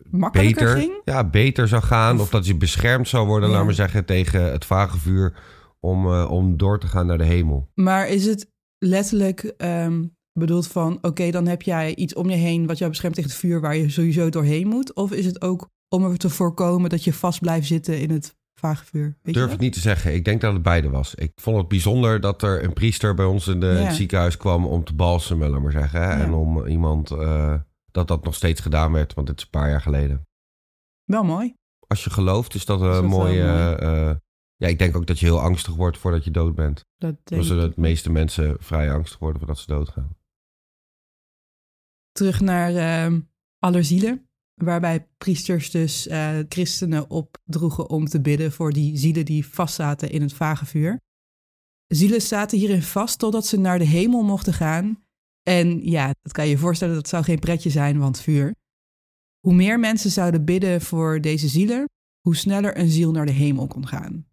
makkelijker 0.10 0.66
beter, 0.66 0.80
ging? 0.80 1.02
ja, 1.04 1.30
beter 1.30 1.68
zou 1.68 1.84
gaan. 1.84 2.16
Of- 2.16 2.22
Of, 2.22 2.30
dat 2.30 2.46
hij 2.46 2.58
beschermd 2.58 3.08
zou 3.08 3.28
worden, 3.28 3.50
Ja. 3.50 3.56
laat 3.56 3.66
maar 3.66 3.74
zeggen, 3.74 4.06
tegen 4.06 4.52
het 4.52 4.66
vagevuur 4.66 5.34
om, 5.80 6.06
eh, 6.06 6.32
om 6.32 6.58
door 6.58 6.80
te 6.80 6.88
gaan 6.88 7.06
naar 7.06 7.18
de 7.18 7.24
hemel. 7.26 7.70
Maar 7.74 8.08
is 8.08 8.26
het 8.26 8.52
letterlijk 8.78 9.44
ehm, 9.44 10.04
bedoeld 10.34 10.68
van, 10.68 10.98
oké, 11.02 11.32
dan 11.32 11.48
heb 11.48 11.62
jij 11.62 11.96
iets 11.96 12.14
om 12.14 12.30
je 12.30 12.36
heen 12.36 12.66
wat 12.68 12.78
jou 12.78 12.90
beschermt 12.90 13.16
tegen 13.16 13.30
het 13.30 13.40
vuur 13.40 13.62
waar 13.62 13.76
je 13.76 13.90
sowieso 13.90 14.30
doorheen 14.30 14.68
moet? 14.68 14.94
Of 14.94 15.12
is 15.12 15.26
het 15.26 15.42
ook 15.42 15.70
om 15.96 16.04
er 16.12 16.18
te 16.18 16.30
voorkomen 16.30 16.90
dat 16.90 17.04
je 17.04 17.14
vast 17.14 17.40
blijft 17.40 17.68
zitten 17.68 18.00
in 18.00 18.10
het 18.12 18.36
vage 18.60 18.86
vuur? 18.86 19.18
Weet 19.22 19.34
Durf 19.34 19.40
dat? 19.46 19.50
het 19.54 19.60
niet 19.62 19.74
te 19.74 19.80
zeggen. 19.80 20.14
Ik 20.14 20.26
denk 20.26 20.42
dat 20.42 20.54
het 20.54 20.62
beide 20.62 20.90
was. 20.90 21.16
Ik 21.16 21.32
vond 21.36 21.58
het 21.58 21.68
bijzonder 21.68 22.22
dat 22.22 22.42
er 22.42 22.64
een 22.64 22.74
priester 22.74 23.14
bij 23.14 23.26
ons 23.26 23.48
in, 23.48 23.60
de, 23.60 23.66
Ja. 23.66 23.74
het 23.74 23.96
ziekenhuis 23.96 24.38
kwam 24.38 24.66
om 24.66 24.84
te 24.84 24.94
balsemen, 24.96 25.50
laat 25.50 25.62
maar 25.62 25.72
zeggen. 25.72 26.00
Ja. 26.00 26.20
En 26.20 26.34
om 26.34 26.66
iemand, 26.66 27.12
eh, 27.12 27.54
dat 27.92 28.08
dat 28.08 28.24
nog 28.24 28.36
steeds 28.36 28.62
gedaan 28.62 28.92
werd, 28.92 29.14
want 29.14 29.28
het 29.28 29.38
is 29.38 29.44
een 29.44 29.50
paar 29.50 29.70
jaar 29.70 29.82
geleden. 29.82 30.28
Wel 31.04 31.24
mooi. 31.24 31.54
Als 31.88 32.04
je 32.04 32.10
gelooft, 32.10 32.56
is 32.56 32.66
dat 32.66 32.80
Is 32.80 32.86
een 32.86 32.92
dat 32.92 33.00
wel 33.02 33.10
mooie... 33.10 33.44
mooi? 33.46 33.76
eh, 33.76 34.16
ja, 34.56 34.68
ik 34.68 34.80
denk 34.80 34.96
ook 34.96 35.06
dat 35.08 35.20
je 35.20 35.26
heel 35.26 35.42
angstig 35.42 35.76
wordt 35.76 35.98
voordat 35.98 36.24
je 36.24 36.32
dood 36.32 36.56
bent. 36.56 36.86
Dat 36.98 37.16
denk 37.24 37.44
Zoals 37.44 37.64
ik 37.66 37.76
de 37.76 37.82
meeste 37.82 38.12
mensen 38.12 38.56
vrij 38.60 38.92
angstig 38.94 39.20
worden 39.20 39.38
voordat 39.40 39.58
ze 39.58 39.66
doodgaan. 39.68 40.16
Terug 42.12 42.40
naar 42.42 42.76
ehm 42.76 43.20
Allerzielen, 43.60 44.30
waarbij 44.56 45.08
priesters 45.18 45.72
dus 45.72 46.08
eh, 46.08 46.40
christenen 46.50 47.10
opdroegen 47.10 47.90
om 47.90 48.06
te 48.06 48.22
bidden 48.22 48.52
voor 48.52 48.72
die 48.72 48.98
zielen 48.98 49.26
die 49.26 49.48
vastzaten 49.48 50.10
in 50.10 50.22
het 50.22 50.34
vage 50.34 50.66
vuur. 50.66 51.00
Zielen 51.88 52.22
zaten 52.22 52.58
hierin 52.58 52.82
vast 52.82 53.20
totdat 53.20 53.46
ze 53.46 53.60
naar 53.60 53.80
de 53.80 53.86
hemel 53.86 54.24
mochten 54.24 54.54
gaan. 54.54 55.04
En 55.44 55.90
ja, 55.90 56.14
dat 56.22 56.32
kan 56.32 56.46
je 56.46 56.52
je 56.52 56.58
voorstellen, 56.58 56.96
dat 56.96 57.08
zou 57.08 57.24
geen 57.24 57.40
pretje 57.40 57.70
zijn, 57.70 58.00
want 58.00 58.20
vuur. 58.20 58.56
Hoe 59.40 59.54
meer 59.54 59.80
mensen 59.80 60.12
zouden 60.12 60.46
bidden 60.46 60.82
voor 60.82 61.22
deze 61.22 61.48
zielen, 61.48 61.86
hoe 62.22 62.36
sneller 62.36 62.78
een 62.78 62.90
ziel 62.90 63.12
naar 63.12 63.26
de 63.26 63.32
hemel 63.32 63.68
kon 63.68 63.88
gaan. 63.88 64.28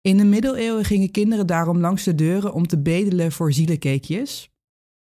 In 0.00 0.16
de 0.16 0.24
middeleeuwen 0.24 0.84
gingen 0.84 1.10
kinderen 1.10 1.46
daarom 1.46 1.78
langs 1.78 2.04
de 2.04 2.14
deuren 2.14 2.52
om 2.52 2.66
te 2.66 2.82
bedelen 2.82 3.32
voor 3.32 3.52
zielencakejes. 3.52 4.48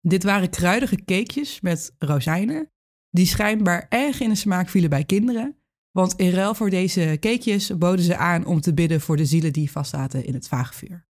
Dit 0.01 0.23
waren 0.23 0.49
kruidige 0.49 0.95
cakejes 0.95 1.61
met 1.61 1.95
rozijnen, 1.97 2.71
die 3.17 3.25
schijnbaar 3.25 3.85
erg 3.89 4.19
in 4.19 4.29
de 4.29 4.35
smaak 4.35 4.69
vielen 4.69 4.89
bij 4.89 5.03
kinderen. 5.03 5.57
Want 5.91 6.13
in 6.13 6.29
ruil 6.29 6.53
voor 6.55 6.69
deze 6.69 7.17
cakejes 7.19 7.77
boden 7.77 8.05
ze 8.05 8.17
aan 8.17 8.45
om 8.45 8.61
te 8.61 8.73
bidden 8.73 9.01
voor 9.01 9.17
de 9.17 9.25
zielen 9.25 9.53
die 9.53 9.71
vastzaten 9.71 10.25
in 10.25 10.33
het 10.33 10.47
vagevuur. 10.47 11.07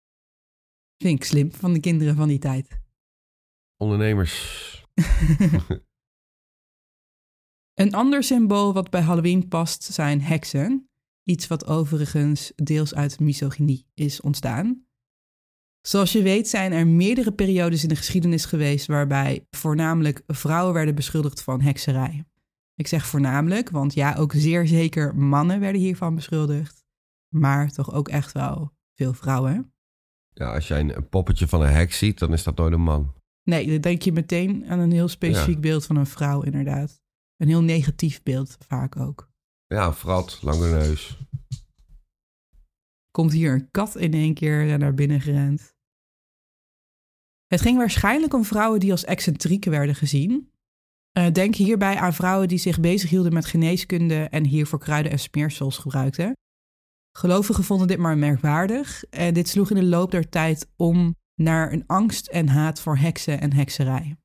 Vind 0.97 1.19
ik 1.19 1.23
slim 1.23 1.53
van 1.53 1.73
de 1.73 1.79
kinderen 1.79 2.15
van 2.15 2.27
die 2.27 2.39
tijd. 2.39 2.79
Ondernemers. 3.77 4.85
Een 7.81 7.93
ander 7.93 8.23
symbool 8.23 8.73
wat 8.73 8.89
bij 8.89 9.01
Halloween 9.01 9.47
past 9.47 9.83
zijn 9.83 10.21
heksen. 10.21 10.89
Iets 11.23 11.47
wat 11.47 11.67
overigens 11.67 12.51
deels 12.55 12.93
uit 12.93 13.19
misogynie 13.19 13.85
is 13.93 14.21
ontstaan. 14.21 14.85
Zoals 15.81 16.11
je 16.11 16.21
weet 16.21 16.47
zijn 16.47 16.71
er 16.71 16.87
meerdere 16.87 17.31
periodes 17.31 17.83
in 17.83 17.89
de 17.89 17.95
geschiedenis 17.95 18.45
geweest 18.45 18.85
waarbij 18.87 19.45
voornamelijk 19.49 20.21
vrouwen 20.27 20.73
werden 20.73 20.95
beschuldigd 20.95 21.41
van 21.41 21.61
hekserij. 21.61 22.25
Ik 22.75 22.87
zeg 22.87 23.05
voornamelijk, 23.05 23.69
want 23.69 23.93
ja, 23.93 24.15
ook 24.15 24.33
zeer 24.35 24.67
zeker 24.67 25.15
mannen 25.15 25.59
werden 25.59 25.81
hiervan 25.81 26.15
beschuldigd. 26.15 26.85
Maar 27.35 27.71
toch 27.71 27.93
ook 27.93 28.07
echt 28.07 28.31
wel 28.31 28.71
veel 28.95 29.13
vrouwen. 29.13 29.73
Ja, 30.33 30.53
als 30.53 30.67
jij 30.67 30.79
een, 30.79 31.09
poppetje 31.09 31.47
van 31.47 31.61
een 31.61 31.71
heks 31.73 31.97
ziet, 31.97 32.19
dan 32.19 32.33
is 32.33 32.43
dat 32.43 32.57
nooit 32.57 32.73
een 32.73 32.81
man. 32.81 33.13
Nee, 33.43 33.67
dan 33.67 33.81
denk 33.81 34.01
je 34.01 34.11
meteen 34.11 34.65
aan 34.69 34.79
een 34.79 34.91
heel 34.91 35.07
specifiek 35.07 35.53
Ja. 35.55 35.59
beeld 35.59 35.85
van 35.85 35.95
een 35.95 36.05
vrouw, 36.05 36.41
inderdaad. 36.41 37.01
Een 37.37 37.47
heel 37.47 37.61
negatief 37.63 38.23
beeld, 38.23 38.57
vaak 38.67 38.97
ook. 38.97 39.29
Ja, 39.67 39.85
een 39.85 39.93
frat, 39.93 40.39
lange 40.41 40.69
neus. 40.69 41.17
komt 43.11 43.31
hier 43.31 43.53
een 43.53 43.71
kat 43.71 43.95
in 43.95 44.13
één 44.13 44.33
keer 44.33 44.77
naar 44.77 44.93
binnen 44.93 45.21
gerend. 45.21 45.70
Het 47.51 47.61
ging 47.61 47.77
waarschijnlijk 47.77 48.33
om 48.33 48.45
vrouwen 48.45 48.79
die 48.79 48.91
als 48.91 49.05
excentriek 49.05 49.65
werden 49.65 49.95
gezien. 49.95 50.51
Eh, 51.11 51.31
denk 51.31 51.55
hierbij 51.55 51.95
aan 51.95 52.13
vrouwen 52.13 52.47
die 52.47 52.57
zich 52.57 52.79
bezighielden 52.79 53.33
met 53.33 53.45
geneeskunde 53.45 54.23
en 54.23 54.45
hiervoor 54.45 54.79
kruiden 54.79 55.11
en 55.11 55.19
smeersels 55.19 55.77
gebruikten. 55.77 56.33
Gelovigen 57.17 57.63
vonden 57.63 57.87
dit 57.87 57.97
maar 57.97 58.17
merkwaardig 58.17 59.03
en 59.09 59.33
dit 59.33 59.49
sloeg 59.49 59.69
in 59.69 59.75
de 59.75 59.83
loop 59.83 60.11
der 60.11 60.29
tijd 60.29 60.71
om 60.75 61.15
naar 61.35 61.71
een 61.71 61.83
angst 61.87 62.27
en 62.27 62.47
haat 62.47 62.81
voor 62.81 62.97
heksen 62.97 63.41
en 63.41 63.53
hekserij. 63.53 64.15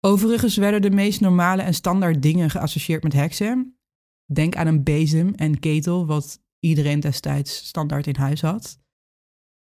Overigens 0.00 0.56
werden 0.56 0.82
de 0.82 0.90
meest 0.90 1.20
normale 1.20 1.62
en 1.62 1.74
standaard 1.74 2.22
dingen 2.22 2.50
geassocieerd 2.50 3.02
met 3.02 3.12
heksen. 3.12 3.78
Denk 4.32 4.56
aan 4.56 4.66
een 4.66 4.82
bezem 4.82 5.34
en 5.34 5.60
ketel, 5.60 6.06
wat 6.06 6.42
iedereen 6.58 7.00
destijds 7.00 7.66
standaard 7.66 8.06
in 8.06 8.16
huis 8.16 8.40
had. 8.40 8.78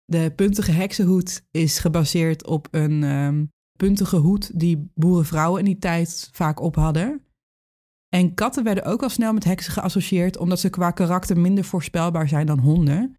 De 0.06 0.32
puntige 0.36 0.72
heksenhoed 0.72 1.46
is 1.52 1.80
gebaseerd 1.80 2.46
op 2.46 2.68
een 2.72 3.04
ehm, 3.04 3.46
puntige 3.78 4.16
hoed 4.16 4.60
die 4.60 4.92
boerenvrouwen 4.96 5.60
in 5.60 5.66
die 5.66 5.78
tijd 5.78 6.30
vaak 6.32 6.60
op 6.60 6.76
hadden. 6.76 7.26
En 8.10 8.34
katten 8.34 8.64
werden 8.64 8.86
ook 8.86 9.04
al 9.04 9.10
snel 9.10 9.34
met 9.34 9.44
heksen 9.44 9.74
geassocieerd, 9.74 10.38
omdat 10.38 10.60
ze 10.60 10.70
qua 10.70 10.92
karakter 10.92 11.40
minder 11.40 11.64
voorspelbaar 11.64 12.28
zijn 12.28 12.46
dan 12.46 12.60
honden. 12.60 13.18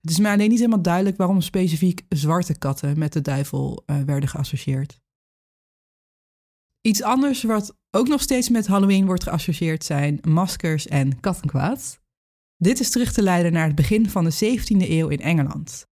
Het 0.00 0.10
is 0.10 0.18
mij 0.18 0.32
alleen 0.32 0.48
niet 0.48 0.58
helemaal 0.58 0.82
duidelijk 0.82 1.16
waarom 1.16 1.40
specifiek 1.40 2.02
zwarte 2.08 2.58
katten 2.58 2.98
met 2.98 3.12
de 3.12 3.20
duivel 3.20 3.82
uh, 3.86 4.00
werden 4.02 4.28
geassocieerd. 4.28 5.00
Iets 6.80 7.02
anders 7.02 7.42
wat 7.42 7.76
ook 7.90 8.08
nog 8.08 8.20
steeds 8.20 8.48
met 8.48 8.66
Halloween 8.66 9.06
wordt 9.06 9.22
geassocieerd 9.22 9.84
zijn 9.84 10.18
maskers 10.28 10.86
en 10.86 11.20
kattenkwaad. 11.20 12.00
Dit 12.56 12.80
is 12.80 12.90
terug 12.90 13.12
te 13.12 13.22
leiden 13.22 13.52
naar 13.52 13.66
het 13.66 13.74
begin 13.74 14.10
van 14.10 14.24
de 14.24 14.58
17e 14.58 14.88
eeuw 14.88 15.08
in 15.08 15.20
Engeland. 15.20 15.86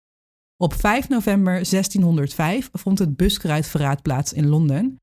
Op 0.62 0.75
5 0.75 1.09
november 1.09 1.52
1605 1.52 2.69
vond 2.73 2.99
het 2.99 3.16
buskruidverraad 3.16 4.02
plaats 4.02 4.33
in 4.33 4.49
Londen. 4.49 5.00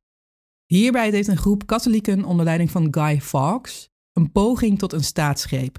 Hierbij 0.65 1.11
deed 1.11 1.27
een 1.27 1.37
groep 1.37 1.65
katholieken 1.65 2.23
onder 2.23 2.45
leiding 2.45 2.71
van 2.71 2.87
Guy 2.91 3.21
Fawkes 3.21 3.89
een 4.13 4.31
poging 4.31 4.79
tot 4.79 4.93
een 4.93 5.03
staatsgreep. 5.03 5.77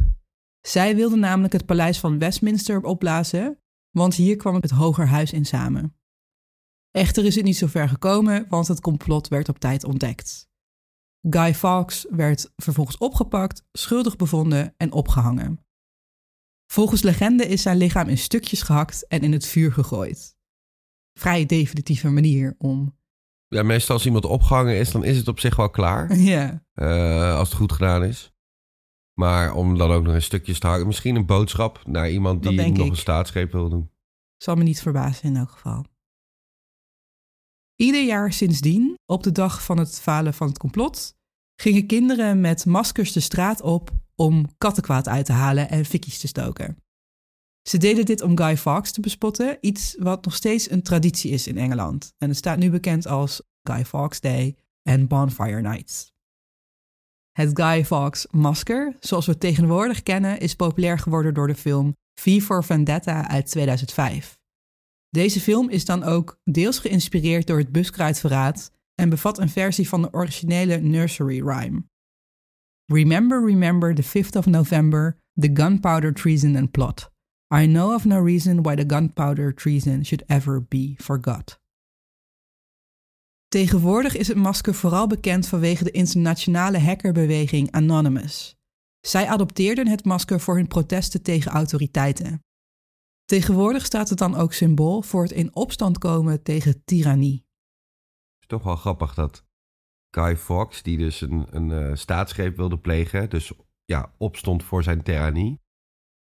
Zij 0.60 0.96
wilden 0.96 1.18
namelijk 1.18 1.52
het 1.52 1.66
paleis 1.66 1.98
van 1.98 2.18
Westminster 2.18 2.82
opblazen, 2.82 3.58
want 3.90 4.14
hier 4.14 4.36
kwam 4.36 4.54
het 4.54 4.70
Hogerhuis 4.70 5.32
in 5.32 5.44
samen. 5.44 5.96
Echter 6.90 7.24
is 7.24 7.34
het 7.34 7.44
niet 7.44 7.56
zo 7.56 7.66
ver 7.66 7.88
gekomen, 7.88 8.46
want 8.48 8.68
het 8.68 8.80
complot 8.80 9.28
werd 9.28 9.48
op 9.48 9.58
tijd 9.58 9.84
ontdekt. 9.84 10.48
Guy 11.20 11.54
Fawkes 11.54 12.06
werd 12.10 12.52
vervolgens 12.56 12.98
opgepakt, 12.98 13.62
schuldig 13.72 14.16
bevonden 14.16 14.74
en 14.76 14.92
opgehangen. 14.92 15.64
Volgens 16.72 17.02
legende 17.02 17.46
is 17.46 17.62
zijn 17.62 17.76
lichaam 17.76 18.08
in 18.08 18.18
stukjes 18.18 18.62
gehakt 18.62 19.06
en 19.06 19.20
in 19.20 19.32
het 19.32 19.46
vuur 19.46 19.72
gegooid. 19.72 20.36
Vrij 21.18 21.46
definitieve 21.46 22.08
manier 22.08 22.54
om. 22.58 22.98
Ja, 23.48 23.62
meestal 23.62 23.94
als 23.94 24.06
iemand 24.06 24.24
opgehangen 24.24 24.76
is, 24.76 24.90
dan 24.90 25.04
is 25.04 25.16
het 25.16 25.28
op 25.28 25.40
zich 25.40 25.56
wel 25.56 25.70
klaar. 25.70 26.16
Ja. 26.16 26.64
Uh, 26.74 27.36
als 27.36 27.48
het 27.48 27.58
goed 27.58 27.72
gedaan 27.72 28.04
is. 28.04 28.32
Maar 29.14 29.54
om 29.54 29.78
dan 29.78 29.90
ook 29.90 30.02
nog 30.02 30.14
een 30.14 30.22
stukjes 30.22 30.58
te 30.58 30.66
hakken. 30.66 30.86
Misschien 30.86 31.16
een 31.16 31.26
boodschap 31.26 31.82
naar 31.86 32.10
iemand 32.10 32.42
die 32.42 32.52
nog 32.52 32.66
ik. 32.66 32.78
een 32.78 32.96
staatsgreep 32.96 33.52
wil 33.52 33.68
doen. 33.68 33.90
Zal 34.36 34.54
me 34.54 34.62
niet 34.62 34.82
verbazen 34.82 35.28
in 35.28 35.36
elk 35.36 35.50
geval. 35.50 35.84
Ieder 37.76 38.04
jaar 38.04 38.32
sindsdien, 38.32 38.98
op 39.06 39.22
de 39.22 39.32
dag 39.32 39.64
van 39.64 39.78
het 39.78 40.00
falen 40.00 40.34
van 40.34 40.48
het 40.48 40.58
complot, 40.58 41.16
gingen 41.60 41.86
kinderen 41.86 42.40
met 42.40 42.66
maskers 42.66 43.12
de 43.12 43.20
straat 43.20 43.60
op 43.62 43.90
om 44.20 44.46
kattenkwaad 44.58 45.08
uit 45.08 45.26
te 45.26 45.32
halen 45.32 45.70
en 45.70 45.84
fikkies 45.84 46.18
te 46.18 46.26
stoken. 46.26 46.76
Ze 47.68 47.78
deden 47.78 48.04
dit 48.04 48.22
om 48.22 48.36
Guy 48.36 48.56
Fawkes 48.56 48.92
te 48.92 49.00
bespotten, 49.00 49.58
iets 49.60 49.96
wat 49.98 50.24
nog 50.24 50.34
steeds 50.34 50.70
een 50.70 50.82
traditie 50.82 51.30
is 51.30 51.46
in 51.46 51.58
Engeland. 51.58 52.12
En 52.18 52.28
het 52.28 52.36
staat 52.36 52.58
nu 52.58 52.70
bekend 52.70 53.06
als 53.06 53.42
Guy 53.62 53.84
Fawkes 53.84 54.20
Day 54.20 54.56
en 54.82 55.06
Bonfire 55.06 55.60
Nights. 55.60 56.12
Het 57.32 57.60
Guy 57.60 57.84
Fawkes 57.84 58.26
masker, 58.30 58.96
zoals 58.98 59.26
we 59.26 59.32
het 59.32 59.40
tegenwoordig 59.40 60.02
kennen, 60.02 60.40
is 60.40 60.54
populair 60.54 60.98
geworden 60.98 61.34
door 61.34 61.46
de 61.46 61.54
film 61.54 61.96
V 62.20 62.42
for 62.42 62.64
Vendetta 62.64 63.28
uit 63.28 63.46
2005. 63.46 64.38
Deze 65.08 65.40
film 65.40 65.68
is 65.68 65.84
dan 65.84 66.02
ook 66.02 66.40
deels 66.44 66.78
geïnspireerd 66.78 67.46
door 67.46 67.58
het 67.58 67.72
buskruidverraad 67.72 68.70
en 68.94 69.08
bevat 69.08 69.38
een 69.38 69.50
versie 69.50 69.88
van 69.88 70.02
de 70.02 70.12
originele 70.12 70.76
nursery 70.76 71.40
rhyme. 71.40 71.89
Remember, 72.92 73.40
remember 73.40 73.94
the 73.94 74.02
5th 74.02 74.36
of 74.36 74.46
November, 74.46 75.16
the 75.40 75.48
gunpowder 75.52 76.12
treason 76.12 76.56
and 76.56 76.70
plot. 76.70 77.08
I 77.54 77.66
know 77.66 77.94
of 77.94 78.04
no 78.04 78.18
reason 78.18 78.62
why 78.62 78.74
the 78.74 78.84
gunpowder 78.84 79.54
treason 79.54 80.04
should 80.04 80.24
ever 80.26 80.60
be 80.68 80.94
forgot. 80.98 81.58
Tegenwoordig 83.48 84.16
is 84.16 84.28
het 84.28 84.36
masker 84.36 84.74
vooral 84.74 85.06
bekend 85.06 85.48
vanwege 85.48 85.84
de 85.84 85.90
internationale 85.90 86.78
hackerbeweging 86.78 87.70
Anonymous. 87.70 88.56
Zij 89.00 89.26
adopteerden 89.26 89.88
het 89.88 90.04
masker 90.04 90.40
voor 90.40 90.56
hun 90.56 90.68
protesten 90.68 91.22
tegen 91.22 91.52
autoriteiten. 91.52 92.44
Tegenwoordig 93.24 93.84
staat 93.84 94.08
het 94.08 94.18
dan 94.18 94.34
ook 94.34 94.52
symbool 94.52 95.02
voor 95.02 95.22
het 95.22 95.32
in 95.32 95.54
opstand 95.54 95.98
komen 95.98 96.42
tegen 96.42 96.84
tirannie. 96.84 97.44
Is 98.40 98.46
toch 98.46 98.62
wel 98.62 98.76
grappig 98.76 99.14
dat 99.14 99.44
Guy 100.10 100.36
Fawkes, 100.36 100.82
die 100.82 100.98
dus 100.98 101.20
een, 101.20 101.46
een 101.50 101.68
uh, 101.68 101.94
staatsgreep 101.94 102.56
wilde 102.56 102.78
plegen, 102.78 103.30
dus 103.30 103.52
ja, 103.84 104.14
opstond 104.18 104.62
voor 104.62 104.82
zijn 104.82 105.02
tirannie, 105.02 105.60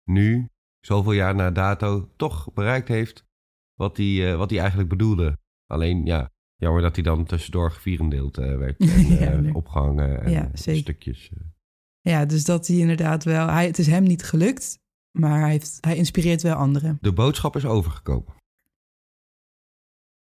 nu, 0.03 0.49
zoveel 0.79 1.11
jaar 1.11 1.35
na 1.35 1.51
dato, 1.51 2.09
toch 2.15 2.53
bereikt 2.53 2.87
heeft 2.87 3.25
wat 3.73 3.97
hij, 3.97 4.05
uh, 4.05 4.35
wat 4.35 4.49
hij 4.49 4.59
eigenlijk 4.59 4.89
bedoelde. 4.89 5.37
Alleen, 5.65 6.05
ja, 6.05 6.31
jammer 6.55 6.81
dat 6.81 6.95
hij 6.95 7.03
dan 7.03 7.25
tussendoor 7.25 7.71
gevierendeeld 7.71 8.39
uh, 8.39 8.57
werd 8.57 8.79
en 9.19 9.43
ja, 9.43 9.53
opgehangen 9.53 10.23
en 10.23 10.31
ja, 10.31 10.49
stukjes. 10.53 11.31
Ja, 12.01 12.25
dus 12.25 12.45
dat 12.45 12.67
hij 12.67 12.77
inderdaad 12.77 13.23
wel, 13.23 13.47
hij, 13.47 13.65
het 13.65 13.77
is 13.77 13.87
hem 13.87 14.03
niet 14.03 14.23
gelukt, 14.23 14.79
maar 15.11 15.39
hij, 15.39 15.51
heeft, 15.51 15.77
hij 15.81 15.95
inspireert 15.95 16.41
wel 16.41 16.55
anderen. 16.55 16.97
De 17.01 17.13
boodschap 17.13 17.55
is 17.55 17.65
overgekomen. 17.65 18.33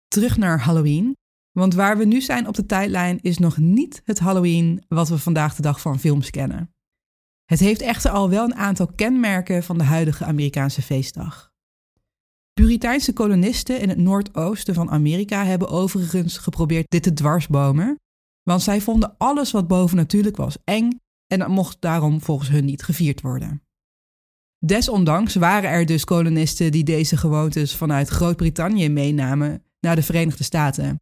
Terug 0.09 0.37
naar 0.37 0.61
Halloween. 0.61 1.17
Want 1.53 1.75
waar 1.75 1.99
we 1.99 2.05
nu 2.05 2.21
zijn 2.21 2.49
op 2.49 2.55
de 2.55 2.67
tijdlijn 2.67 3.19
is 3.23 3.39
nog 3.39 3.57
niet 3.57 4.03
het 4.05 4.19
Halloween 4.19 4.85
wat 4.89 5.09
we 5.09 5.19
vandaag 5.19 5.55
de 5.55 5.63
dag 5.63 5.81
van 5.81 5.99
films 5.99 6.31
kennen. 6.31 6.75
Het 7.45 7.61
heeft 7.61 7.81
echter 7.81 8.11
al 8.11 8.31
wel 8.31 8.45
een 8.45 8.55
aantal 8.55 8.87
kenmerken 8.87 9.63
van 9.63 9.79
de 9.79 9.85
huidige 9.85 10.25
Amerikaanse 10.25 10.83
feestdag. 10.83 11.53
Puriteinse 12.53 13.13
kolonisten 13.13 13.81
in 13.81 13.89
het 13.89 13.99
noordoosten 13.99 14.75
van 14.75 14.91
Amerika 14.91 15.45
hebben 15.45 15.69
overigens 15.69 16.39
geprobeerd 16.39 16.91
dit 16.91 17.03
te 17.03 17.13
dwarsbomen, 17.13 17.97
want 18.43 18.63
zij 18.63 18.81
vonden 18.81 19.15
alles 19.19 19.51
wat 19.51 19.69
bovennatuurlijk 19.69 20.37
was 20.37 20.57
eng 20.65 20.91
en 21.27 21.39
dat 21.39 21.49
mocht 21.49 21.77
daarom 21.81 22.21
volgens 22.21 22.49
hun 22.49 22.65
niet 22.65 22.83
gevierd 22.83 23.21
worden. 23.21 23.63
Desondanks 24.59 25.35
waren 25.35 25.71
er 25.71 25.87
dus 25.87 26.05
kolonisten 26.05 26.73
die 26.73 26.85
deze 26.85 27.17
gewoontes 27.17 27.77
vanuit 27.77 28.09
Groot-Brittannië 28.09 28.89
meenamen 28.89 29.65
naar 29.81 29.97
de 29.97 30.03
Verenigde 30.03 30.45
Staten. 30.45 31.01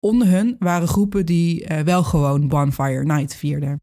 Onder 0.00 0.28
hun 0.28 0.56
waren 0.58 0.88
groepen 0.88 1.26
die 1.26 1.70
uh, 1.70 1.80
wel 1.80 2.04
gewoon 2.04 2.48
Bonfire 2.48 3.04
Night 3.04 3.34
vierden. 3.34 3.80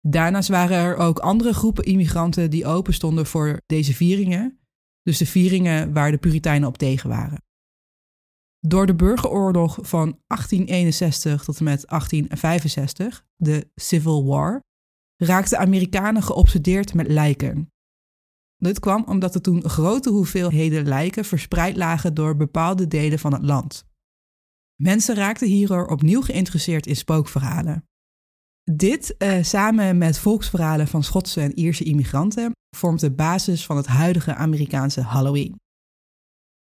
Daarnaast 0.00 0.48
waren 0.48 0.76
er 0.76 0.96
ook 0.96 1.18
andere 1.18 1.52
groepen 1.52 1.84
immigranten 1.84 2.50
die 2.50 2.66
open 2.66 2.94
stonden 2.94 3.26
voor 3.26 3.60
deze 3.66 3.94
vieringen, 3.94 4.58
dus 5.02 5.18
de 5.18 5.26
vieringen 5.26 5.92
waar 5.92 6.10
de 6.10 6.18
Puritijnen 6.18 6.68
op 6.68 6.78
tegen 6.78 7.08
waren. 7.08 7.44
Door 8.60 8.86
de 8.86 8.94
burgeroorlog 8.94 9.78
van 9.82 10.20
1861 10.26 11.44
tot 11.44 11.58
en 11.58 11.64
met 11.64 11.86
1865, 11.86 13.24
de 13.36 13.70
Civil 13.74 14.26
War, 14.26 14.60
raakten 15.16 15.58
Amerikanen 15.58 16.22
geobsedeerd 16.22 16.94
met 16.94 17.08
lijken. 17.08 17.72
Dit 18.56 18.80
kwam 18.80 19.04
omdat 19.04 19.34
er 19.34 19.40
toen 19.40 19.68
grote 19.68 20.10
hoeveelheden 20.10 20.86
lijken 20.86 21.24
verspreid 21.24 21.76
lagen 21.76 22.14
door 22.14 22.36
bepaalde 22.36 22.86
delen 22.86 23.18
van 23.18 23.32
het 23.32 23.44
land. 23.44 23.86
Mensen 24.76 25.14
raakten 25.14 25.48
hierdoor 25.48 25.86
opnieuw 25.86 26.20
geïnteresseerd 26.20 26.86
in 26.86 26.96
spookverhalen. 26.96 27.84
Dit, 28.62 29.14
uh, 29.18 29.42
samen 29.42 29.98
met 29.98 30.18
volksverhalen 30.18 30.88
van 30.88 31.02
Schotse 31.02 31.40
en 31.40 31.58
Ierse 31.58 31.84
immigranten, 31.84 32.52
vormt 32.76 33.00
de 33.00 33.10
basis 33.10 33.66
van 33.66 33.76
het 33.76 33.86
huidige 33.86 34.34
Amerikaanse 34.34 35.00
Halloween. 35.00 35.60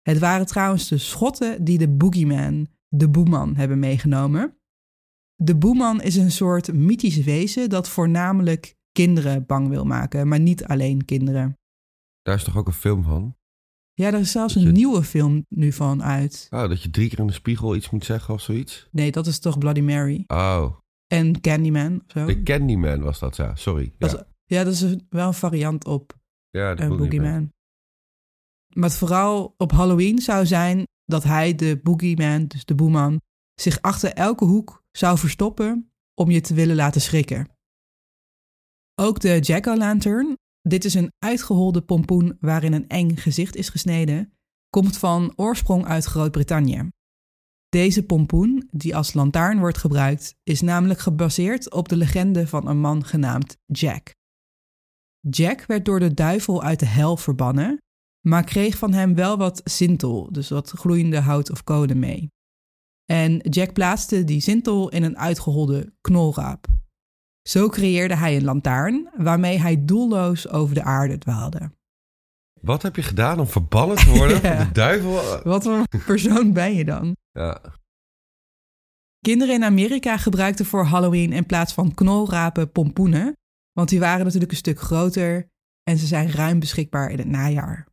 Het 0.01 0.19
waren 0.19 0.45
trouwens 0.45 0.87
de 0.87 0.97
Schotten 0.97 1.63
die 1.63 1.77
de 1.77 1.89
boogeyman, 1.89 2.67
de 2.87 3.09
boeman, 3.09 3.55
hebben 3.55 3.79
meegenomen. 3.79 4.55
De 5.35 5.57
boeman 5.57 6.01
is 6.01 6.15
een 6.15 6.31
soort 6.31 6.73
mythisch 6.73 7.23
wezen 7.23 7.69
dat 7.69 7.89
voornamelijk 7.89 8.75
kinderen 8.91 9.45
bang 9.45 9.67
wil 9.67 9.85
maken, 9.85 10.27
maar 10.27 10.39
niet 10.39 10.65
alleen 10.65 11.05
kinderen. 11.05 11.57
Daar 12.21 12.35
is 12.35 12.43
toch 12.43 12.57
ook 12.57 12.67
een 12.67 12.73
film 12.73 13.03
van? 13.03 13.35
Ja, 14.01 14.07
er 14.07 14.19
is 14.19 14.31
zelfs 14.31 14.55
een 14.55 14.71
nieuwe 14.71 15.03
film 15.03 15.45
nu 15.49 15.71
van 15.71 16.03
uit. 16.03 16.47
Oh, 16.49 16.69
dat 16.69 16.81
je 16.83 16.89
drie 16.89 17.09
keer 17.09 17.19
in 17.19 17.27
de 17.27 17.33
spiegel 17.33 17.75
iets 17.75 17.89
moet 17.89 18.05
zeggen 18.05 18.33
of 18.33 18.41
zoiets? 18.41 18.87
Nee, 18.91 19.11
dat 19.11 19.27
is 19.27 19.39
toch 19.39 19.57
Bloody 19.57 19.81
Mary? 19.81 20.23
Oh. 20.27 20.77
En 21.07 21.41
Candyman 21.41 21.95
of 21.95 22.11
zo? 22.11 22.25
De 22.25 22.43
Candyman 22.43 23.01
was 23.01 23.19
dat, 23.19 23.35
ja. 23.35 23.55
Sorry. 23.55 23.93
Dat 23.97 24.11
ja. 24.11 24.17
Is, 24.17 24.23
ja, 24.45 24.63
dat 24.63 24.73
is 24.73 24.95
wel 25.09 25.27
een 25.27 25.33
variant 25.33 25.85
op 25.85 26.13
ja, 26.49 26.75
de 26.75 26.83
uh, 26.83 26.89
Boogeyman. 26.89 27.51
Maar 28.75 28.89
het 28.89 28.97
vooral 28.97 29.53
op 29.57 29.71
Halloween 29.71 30.19
zou 30.19 30.45
zijn 30.45 30.87
dat 31.05 31.23
hij, 31.23 31.55
de 31.55 31.79
Boogeyman, 31.83 32.47
dus 32.47 32.65
de 32.65 32.75
boeman, 32.75 33.21
zich 33.53 33.81
achter 33.81 34.13
elke 34.13 34.45
hoek 34.45 34.83
zou 34.91 35.17
verstoppen 35.17 35.91
om 36.13 36.31
je 36.31 36.41
te 36.41 36.53
willen 36.53 36.75
laten 36.75 37.01
schrikken. 37.01 37.49
Ook 38.95 39.19
de 39.19 39.39
Jack-o'-lantern 39.39 40.35
dit 40.61 40.85
is 40.85 40.93
een 40.93 41.11
uitgeholde 41.19 41.81
pompoen 41.81 42.37
waarin 42.39 42.73
een 42.73 42.87
eng 42.87 43.15
gezicht 43.15 43.55
is 43.55 43.69
gesneden, 43.69 44.33
komt 44.69 44.97
van 44.97 45.33
oorsprong 45.35 45.85
uit 45.85 46.05
Groot-Brittannië. 46.05 46.89
Deze 47.69 48.03
pompoen, 48.03 48.67
die 48.71 48.95
als 48.95 49.13
lantaarn 49.13 49.59
wordt 49.59 49.77
gebruikt, 49.77 50.35
is 50.43 50.61
namelijk 50.61 50.99
gebaseerd 50.99 51.71
op 51.71 51.89
de 51.89 51.95
legende 51.95 52.47
van 52.47 52.67
een 52.67 52.79
man 52.79 53.05
genaamd 53.05 53.57
Jack. 53.65 54.13
Jack 55.29 55.65
werd 55.65 55.85
door 55.85 55.99
de 55.99 56.13
duivel 56.13 56.63
uit 56.63 56.79
de 56.79 56.85
hel 56.85 57.17
verbannen, 57.17 57.77
maar 58.27 58.43
kreeg 58.43 58.77
van 58.77 58.93
hem 58.93 59.15
wel 59.15 59.37
wat 59.37 59.61
sintel, 59.63 60.31
dus 60.31 60.49
wat 60.49 60.69
gloeiende 60.69 61.19
hout 61.19 61.51
of 61.51 61.63
kolen 61.63 61.99
mee. 61.99 62.27
En 63.05 63.37
Jack 63.37 63.73
plaatste 63.73 64.23
die 64.23 64.41
sintel 64.41 64.89
in 64.89 65.03
een 65.03 65.17
uitgeholde 65.17 65.93
knolraap. 66.01 66.67
Zo 67.49 67.69
creëerde 67.69 68.15
hij 68.15 68.35
een 68.35 68.43
lantaarn 68.43 69.09
waarmee 69.17 69.59
hij 69.59 69.85
doelloos 69.85 70.47
over 70.49 70.75
de 70.75 70.83
aarde 70.83 71.17
dwaalde. 71.17 71.71
Wat 72.61 72.81
heb 72.81 72.95
je 72.95 73.01
gedaan 73.03 73.39
om 73.39 73.47
verbannen 73.47 73.97
te 73.97 74.09
worden 74.09 74.41
Ja. 74.41 74.57
van 74.57 74.65
de 74.67 74.71
duivel? 74.71 75.41
Wat 75.43 75.63
voor 75.63 75.83
persoon 76.05 76.53
ben 76.53 76.73
je 76.73 76.85
dan? 76.85 77.15
Ja. 77.31 77.61
Kinderen 79.19 79.55
in 79.55 79.63
Amerika 79.63 80.17
gebruikten 80.17 80.65
voor 80.65 80.83
Halloween 80.85 81.33
in 81.33 81.45
plaats 81.45 81.73
van 81.73 81.93
knolrapen 81.93 82.71
pompoenen, 82.71 83.37
want 83.71 83.89
die 83.89 83.99
waren 83.99 84.25
natuurlijk 84.25 84.51
een 84.51 84.57
stuk 84.57 84.79
groter 84.79 85.49
en 85.83 85.97
ze 85.97 86.05
zijn 86.05 86.31
ruim 86.31 86.59
beschikbaar 86.59 87.11
in 87.11 87.17
het 87.17 87.27
najaar. 87.27 87.87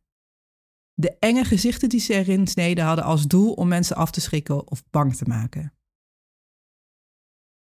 De 0.93 1.17
enge 1.19 1.43
gezichten 1.43 1.89
die 1.89 1.99
ze 1.99 2.13
erin 2.13 2.47
sneden 2.47 2.85
hadden 2.85 3.05
als 3.05 3.27
doel 3.27 3.53
om 3.53 3.67
mensen 3.67 3.95
af 3.95 4.11
te 4.11 4.21
schrikken 4.21 4.67
of 4.71 4.83
bang 4.89 5.15
te 5.15 5.25
maken. 5.25 5.73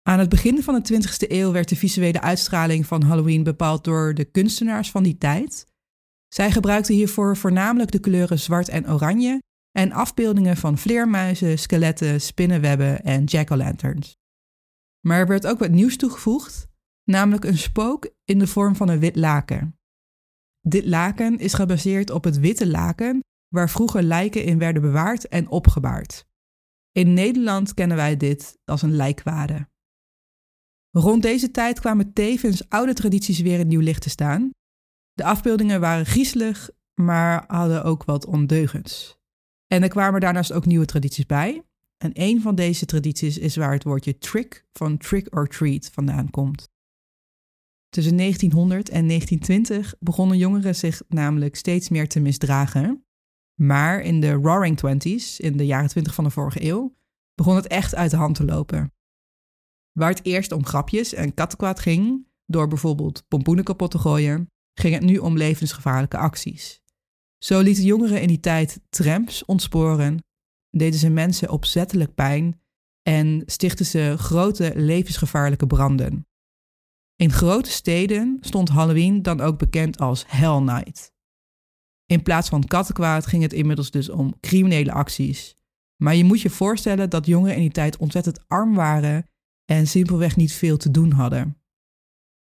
Aan 0.02 0.18
het 0.18 0.28
begin 0.28 0.62
van 0.62 0.82
de 0.82 0.94
20e 0.94 1.30
eeuw 1.30 1.52
werd 1.52 1.68
de 1.68 1.76
visuele 1.76 2.20
uitstraling 2.20 2.86
van 2.86 3.02
Halloween 3.02 3.42
bepaald 3.42 3.84
door 3.84 4.14
de 4.14 4.24
kunstenaars 4.24 4.90
van 4.90 5.02
die 5.02 5.18
tijd. 5.18 5.66
Zij 6.28 6.50
gebruikten 6.50 6.94
hiervoor 6.94 7.36
voornamelijk 7.36 7.90
de 7.90 7.98
kleuren 7.98 8.38
zwart 8.38 8.68
en 8.68 8.90
oranje 8.90 9.42
en 9.72 9.92
afbeeldingen 9.92 10.56
van 10.56 10.78
vleermuizen, 10.78 11.58
skeletten, 11.58 12.20
spinnenwebben 12.20 13.02
en 13.02 13.24
jack-o'-lanterns. 13.24 14.16
Maar 15.06 15.18
er 15.18 15.26
werd 15.26 15.46
ook 15.46 15.58
wat 15.58 15.70
nieuws 15.70 15.96
toegevoegd, 15.96 16.66
namelijk 17.04 17.44
een 17.44 17.58
spook 17.58 18.10
in 18.24 18.38
de 18.38 18.46
vorm 18.46 18.76
van 18.76 18.88
een 18.88 18.98
wit 18.98 19.16
laken. 19.16 19.76
Dit 20.60 20.86
laken 20.86 21.38
is 21.38 21.54
gebaseerd 21.54 22.10
op 22.10 22.24
het 22.24 22.38
witte 22.38 22.66
laken 22.66 23.20
waar 23.48 23.70
vroeger 23.70 24.02
lijken 24.02 24.44
in 24.44 24.58
werden 24.58 24.82
bewaard 24.82 25.28
en 25.28 25.48
opgebaard. 25.48 26.26
In 26.92 27.12
Nederland 27.12 27.74
kennen 27.74 27.96
wij 27.96 28.16
dit 28.16 28.58
als 28.64 28.82
een 28.82 28.96
lijkwade. 28.96 29.70
Rond 30.92 31.22
deze 31.22 31.50
tijd 31.50 31.80
kwamen 31.80 32.12
tevens 32.12 32.68
oude 32.68 32.94
tradities 32.94 33.40
weer 33.40 33.58
in 33.58 33.68
nieuw 33.68 33.80
licht 33.80 34.02
te 34.02 34.10
staan. 34.10 34.50
De 35.12 35.24
afbeeldingen 35.24 35.80
waren 35.80 36.06
griezelig, 36.06 36.70
maar 36.94 37.44
hadden 37.46 37.84
ook 37.84 38.04
wat 38.04 38.26
ondeugends. 38.26 39.18
En 39.66 39.82
er 39.82 39.88
kwamen 39.88 40.20
daarnaast 40.20 40.52
ook 40.52 40.66
nieuwe 40.66 40.84
tradities 40.84 41.26
bij. 41.26 41.62
En 41.96 42.10
een 42.14 42.40
van 42.40 42.54
deze 42.54 42.86
tradities 42.86 43.38
is 43.38 43.56
waar 43.56 43.72
het 43.72 43.84
woordje 43.84 44.18
trick 44.18 44.64
van 44.72 44.96
trick 44.96 45.36
or 45.36 45.46
treat 45.46 45.90
vandaan 45.92 46.30
komt. 46.30 46.68
Tussen 47.88 48.16
1900 48.16 48.88
en 48.88 49.06
1920 49.06 49.94
begonnen 50.00 50.38
jongeren 50.38 50.74
zich 50.74 51.02
namelijk 51.08 51.56
steeds 51.56 51.88
meer 51.88 52.08
te 52.08 52.20
misdragen. 52.20 53.04
Maar 53.54 54.00
in 54.00 54.20
de 54.20 54.32
Roaring 54.32 54.76
Twenties, 54.76 55.40
in 55.40 55.56
de 55.56 55.66
jaren 55.66 55.88
20 55.88 56.14
van 56.14 56.24
de 56.24 56.30
vorige 56.30 56.64
eeuw, 56.64 56.94
begon 57.34 57.56
het 57.56 57.66
echt 57.66 57.94
uit 57.94 58.10
de 58.10 58.16
hand 58.16 58.34
te 58.34 58.44
lopen. 58.44 58.92
Waar 59.92 60.10
het 60.10 60.24
eerst 60.24 60.52
om 60.52 60.66
grapjes 60.66 61.14
en 61.14 61.34
kattenkwaad 61.34 61.80
ging, 61.80 62.26
door 62.46 62.68
bijvoorbeeld 62.68 63.24
pompoenen 63.28 63.64
kapot 63.64 63.90
te 63.90 63.98
gooien, 63.98 64.50
ging 64.74 64.94
het 64.94 65.02
nu 65.02 65.18
om 65.18 65.36
levensgevaarlijke 65.36 66.16
acties. 66.16 66.80
Zo 67.38 67.60
lieten 67.60 67.84
jongeren 67.84 68.20
in 68.20 68.28
die 68.28 68.40
tijd 68.40 68.80
trams 68.88 69.44
ontsporen, 69.44 70.24
deden 70.70 70.98
ze 70.98 71.08
mensen 71.08 71.50
opzettelijk 71.50 72.14
pijn 72.14 72.60
en 73.02 73.42
stichtten 73.46 73.86
ze 73.86 74.14
grote 74.18 74.72
levensgevaarlijke 74.74 75.66
branden. 75.66 76.26
In 77.16 77.32
grote 77.32 77.70
steden 77.70 78.38
stond 78.40 78.68
Halloween 78.68 79.22
dan 79.22 79.40
ook 79.40 79.58
bekend 79.58 79.98
als 79.98 80.24
Hell 80.26 80.58
Night. 80.58 81.12
In 82.06 82.22
plaats 82.22 82.48
van 82.48 82.64
kattenkwaad 82.64 83.26
ging 83.26 83.42
het 83.42 83.52
inmiddels 83.52 83.90
dus 83.90 84.08
om 84.08 84.34
criminele 84.40 84.92
acties. 84.92 85.56
Maar 85.96 86.14
je 86.14 86.24
moet 86.24 86.40
je 86.40 86.50
voorstellen 86.50 87.10
dat 87.10 87.26
jongeren 87.26 87.54
in 87.54 87.60
die 87.60 87.70
tijd 87.70 87.96
ontzettend 87.96 88.48
arm 88.48 88.74
waren 88.74 89.26
en 89.72 89.86
simpelweg 89.86 90.36
niet 90.36 90.52
veel 90.52 90.76
te 90.76 90.90
doen 90.90 91.12
hadden. 91.12 91.62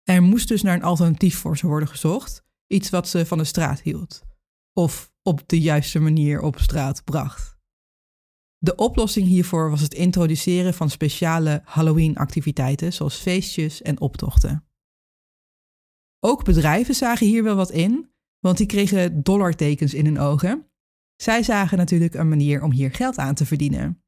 Er 0.02 0.22
moest 0.22 0.48
dus 0.48 0.62
naar 0.62 0.74
een 0.74 0.82
alternatief 0.82 1.36
voor 1.36 1.56
ze 1.56 1.66
worden 1.66 1.88
gezocht, 1.88 2.44
iets 2.66 2.90
wat 2.90 3.08
ze 3.08 3.26
van 3.26 3.38
de 3.38 3.44
straat 3.44 3.80
hield 3.80 4.22
of 4.72 5.12
op 5.22 5.48
de 5.48 5.60
juiste 5.60 5.98
manier 5.98 6.40
op 6.40 6.58
straat 6.58 7.04
bracht. 7.04 7.56
De 8.58 8.74
oplossing 8.74 9.26
hiervoor 9.26 9.70
was 9.70 9.80
het 9.80 9.94
introduceren 9.94 10.74
van 10.74 10.90
speciale 10.90 11.62
Halloween-activiteiten 11.64 12.92
zoals 12.92 13.16
feestjes 13.16 13.82
en 13.82 14.00
optochten. 14.00 14.66
Ook 16.20 16.44
bedrijven 16.44 16.94
zagen 16.94 17.26
hier 17.26 17.42
wel 17.42 17.56
wat 17.56 17.70
in, 17.70 18.12
want 18.38 18.56
die 18.56 18.66
kregen 18.66 19.22
dollartekens 19.22 19.94
in 19.94 20.04
hun 20.04 20.18
ogen. 20.18 20.70
Zij 21.16 21.42
zagen 21.42 21.78
natuurlijk 21.78 22.14
een 22.14 22.28
manier 22.28 22.62
om 22.62 22.72
hier 22.72 22.90
geld 22.90 23.18
aan 23.18 23.34
te 23.34 23.46
verdienen. 23.46 24.01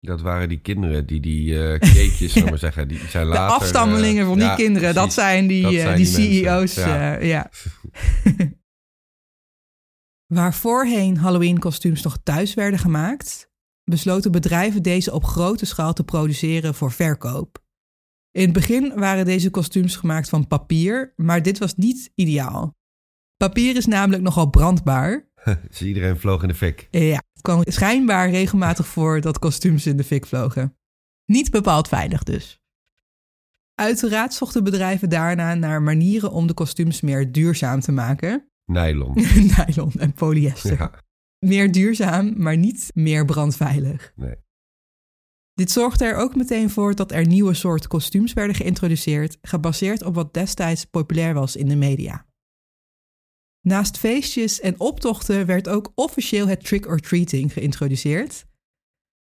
Dat 0.00 0.20
waren 0.20 0.48
die 0.48 0.60
kinderen 0.60 1.06
die 1.06 1.20
die 1.20 1.62
eh 1.62 1.78
cakejes, 1.78 2.18
zullen 2.32 2.44
we 2.44 2.50
maar 2.50 2.58
zeggen, 2.58 2.88
die 2.88 2.98
zijn 2.98 3.26
De 3.26 3.32
later... 3.32 3.56
afstammelingen 3.56 4.22
eh, 4.22 4.28
van 4.28 4.38
die 4.38 4.46
ja, 4.46 4.54
kinderen, 4.54 4.94
dat 4.94 5.02
precies. 5.04 5.22
zijn 5.22 5.46
die, 5.46 5.62
Dat 5.62 5.72
eh, 5.72 5.80
zijn 5.80 5.96
die, 5.96 6.16
die 6.16 6.42
CEO's. 6.44 6.74
ja. 6.74 7.18
ja. 7.18 7.50
Waar 10.34 10.54
voorheen 10.54 11.16
Halloween-kostuums 11.16 12.02
nog 12.02 12.18
thuis 12.22 12.54
werden 12.54 12.78
gemaakt, 12.78 13.50
besloten 13.84 14.32
bedrijven 14.32 14.82
deze 14.82 15.12
op 15.12 15.24
grote 15.24 15.66
schaal 15.66 15.92
te 15.92 16.04
produceren 16.04 16.74
voor 16.74 16.92
verkoop. 16.92 17.64
In 18.30 18.42
het 18.42 18.52
begin 18.52 18.92
waren 18.94 19.24
deze 19.24 19.50
kostuums 19.50 19.96
gemaakt 19.96 20.28
van 20.28 20.46
papier, 20.46 21.12
maar 21.16 21.42
dit 21.42 21.58
was 21.58 21.74
niet 21.74 22.12
ideaal. 22.14 22.78
Papier 23.36 23.76
is 23.76 23.86
namelijk 23.86 24.22
nogal 24.22 24.50
brandbaar. 24.50 25.29
Dus 25.68 25.82
iedereen 25.82 26.18
vloog 26.18 26.42
in 26.42 26.48
de 26.48 26.54
fik. 26.54 26.88
Ja, 26.90 27.22
het 27.32 27.42
kwam 27.42 27.62
schijnbaar 27.64 28.30
regelmatig 28.30 28.86
voor 28.86 29.20
dat 29.20 29.38
kostuums 29.38 29.86
in 29.86 29.96
de 29.96 30.04
fik 30.04 30.26
vlogen. 30.26 30.76
Niet 31.24 31.50
bepaald 31.50 31.88
veilig 31.88 32.22
dus. 32.22 32.58
Uiteraard 33.74 34.34
zochten 34.34 34.64
bedrijven 34.64 35.08
daarna 35.08 35.54
naar 35.54 35.82
manieren 35.82 36.30
om 36.32 36.46
de 36.46 36.54
kostuums 36.54 37.00
meer 37.00 37.32
duurzaam 37.32 37.80
te 37.80 37.92
maken. 37.92 38.48
Nylon. 38.72 39.12
Nylon 39.56 39.92
en 39.98 40.12
polyester. 40.12 40.78
Ja, 40.78 40.92
Meer 41.38 41.72
duurzaam, 41.72 42.34
maar 42.42 42.56
niet 42.56 42.90
meer 42.94 43.24
brandveilig. 43.24 44.12
nee. 44.16 44.34
Dit 45.54 45.70
zorgde 45.70 46.04
er 46.04 46.14
ook 46.16 46.36
meteen 46.36 46.70
voor 46.70 46.94
dat 46.94 47.12
er 47.12 47.26
nieuwe 47.26 47.54
soorten 47.54 47.88
kostuums 47.88 48.32
werden 48.32 48.56
geïntroduceerd, 48.56 49.38
gebaseerd 49.42 50.02
op 50.02 50.14
wat 50.14 50.34
destijds 50.34 50.84
populair 50.84 51.34
was 51.34 51.56
in 51.56 51.68
de 51.68 51.76
media. 51.76 52.26
Naast 53.60 53.98
feestjes 53.98 54.60
en 54.60 54.80
optochten 54.80 55.46
werd 55.46 55.68
ook 55.68 55.92
officieel 55.94 56.48
het 56.48 56.64
trick-or-treating 56.64 57.52
geïntroduceerd. 57.52 58.46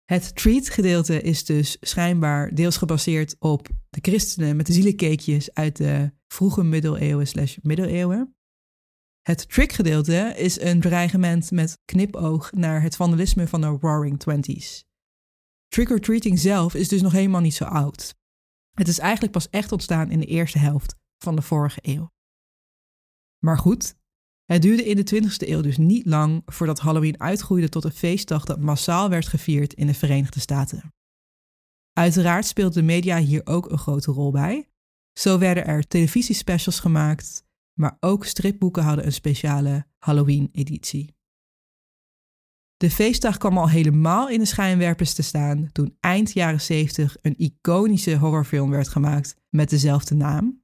Het 0.04 0.34
treat-gedeelte 0.36 1.22
is 1.22 1.44
dus 1.44 1.76
schijnbaar 1.80 2.54
deels 2.54 2.76
gebaseerd 2.76 3.36
op 3.38 3.68
de 3.90 3.98
christenen 4.00 4.56
met 4.56 4.66
de 4.66 4.72
zielencakejes 4.72 5.54
uit 5.54 5.76
de 5.76 6.12
vroege 6.26 6.62
middeleeuwen 6.62 7.26
slash 7.26 7.56
middeleeuwen. 7.62 8.36
Het 9.22 9.48
trick-gedeelte 9.48 10.32
is 10.36 10.60
een 10.60 10.80
dreigement 10.80 11.50
met 11.50 11.78
knipoog 11.84 12.52
naar 12.52 12.82
het 12.82 12.96
vandalisme 12.96 13.48
van 13.48 13.60
de 13.60 13.66
Roaring 13.66 14.18
Twenties. 14.18 14.84
Trick-or-treating 15.68 16.38
zelf 16.38 16.74
is 16.74 16.88
dus 16.88 17.02
nog 17.02 17.12
helemaal 17.12 17.40
niet 17.40 17.54
zo 17.54 17.64
oud. 17.64 18.14
Het 18.70 18.88
is 18.88 18.98
eigenlijk 18.98 19.32
pas 19.32 19.50
echt 19.50 19.72
ontstaan 19.72 20.10
in 20.10 20.20
de 20.20 20.26
eerste 20.26 20.58
helft 20.58 20.94
van 21.18 21.36
de 21.36 21.42
vorige 21.42 21.78
eeuw. 21.82 22.10
Maar 23.38 23.58
goed, 23.58 23.94
het 24.44 24.62
duurde 24.62 24.84
in 24.84 24.96
de 24.96 25.22
20e 25.22 25.48
eeuw 25.48 25.60
dus 25.60 25.76
niet 25.76 26.06
lang 26.06 26.42
voordat 26.46 26.80
Halloween 26.80 27.20
uitgroeide 27.20 27.68
tot 27.68 27.84
een 27.84 27.92
feestdag 27.92 28.44
dat 28.44 28.60
massaal 28.60 29.08
werd 29.08 29.26
gevierd 29.26 29.72
in 29.72 29.86
de 29.86 29.94
Verenigde 29.94 30.40
Staten. 30.40 30.92
Uiteraard 31.92 32.46
speelt 32.46 32.74
de 32.74 32.82
media 32.82 33.18
hier 33.18 33.40
ook 33.44 33.70
een 33.70 33.78
grote 33.78 34.12
rol 34.12 34.30
bij. 34.30 34.68
Zo 35.12 35.38
werden 35.38 35.66
er 35.66 35.86
televisiespecials 35.86 36.80
gemaakt, 36.80 37.44
maar 37.78 37.96
ook 38.00 38.24
stripboeken 38.24 38.82
hadden 38.82 39.06
een 39.06 39.12
speciale 39.12 39.86
Halloween-editie. 39.98 41.14
De 42.76 42.90
feestdag 42.90 43.36
kwam 43.36 43.58
al 43.58 43.68
helemaal 43.68 44.28
in 44.28 44.38
de 44.38 44.44
schijnwerpers 44.44 45.14
te 45.14 45.22
staan 45.22 45.68
toen 45.72 45.96
eind 46.00 46.32
jaren 46.32 46.60
70 46.60 47.16
een 47.20 47.38
iconische 47.38 48.16
horrorfilm 48.16 48.70
werd 48.70 48.88
gemaakt 48.88 49.36
met 49.48 49.70
dezelfde 49.70 50.14
naam. 50.14 50.61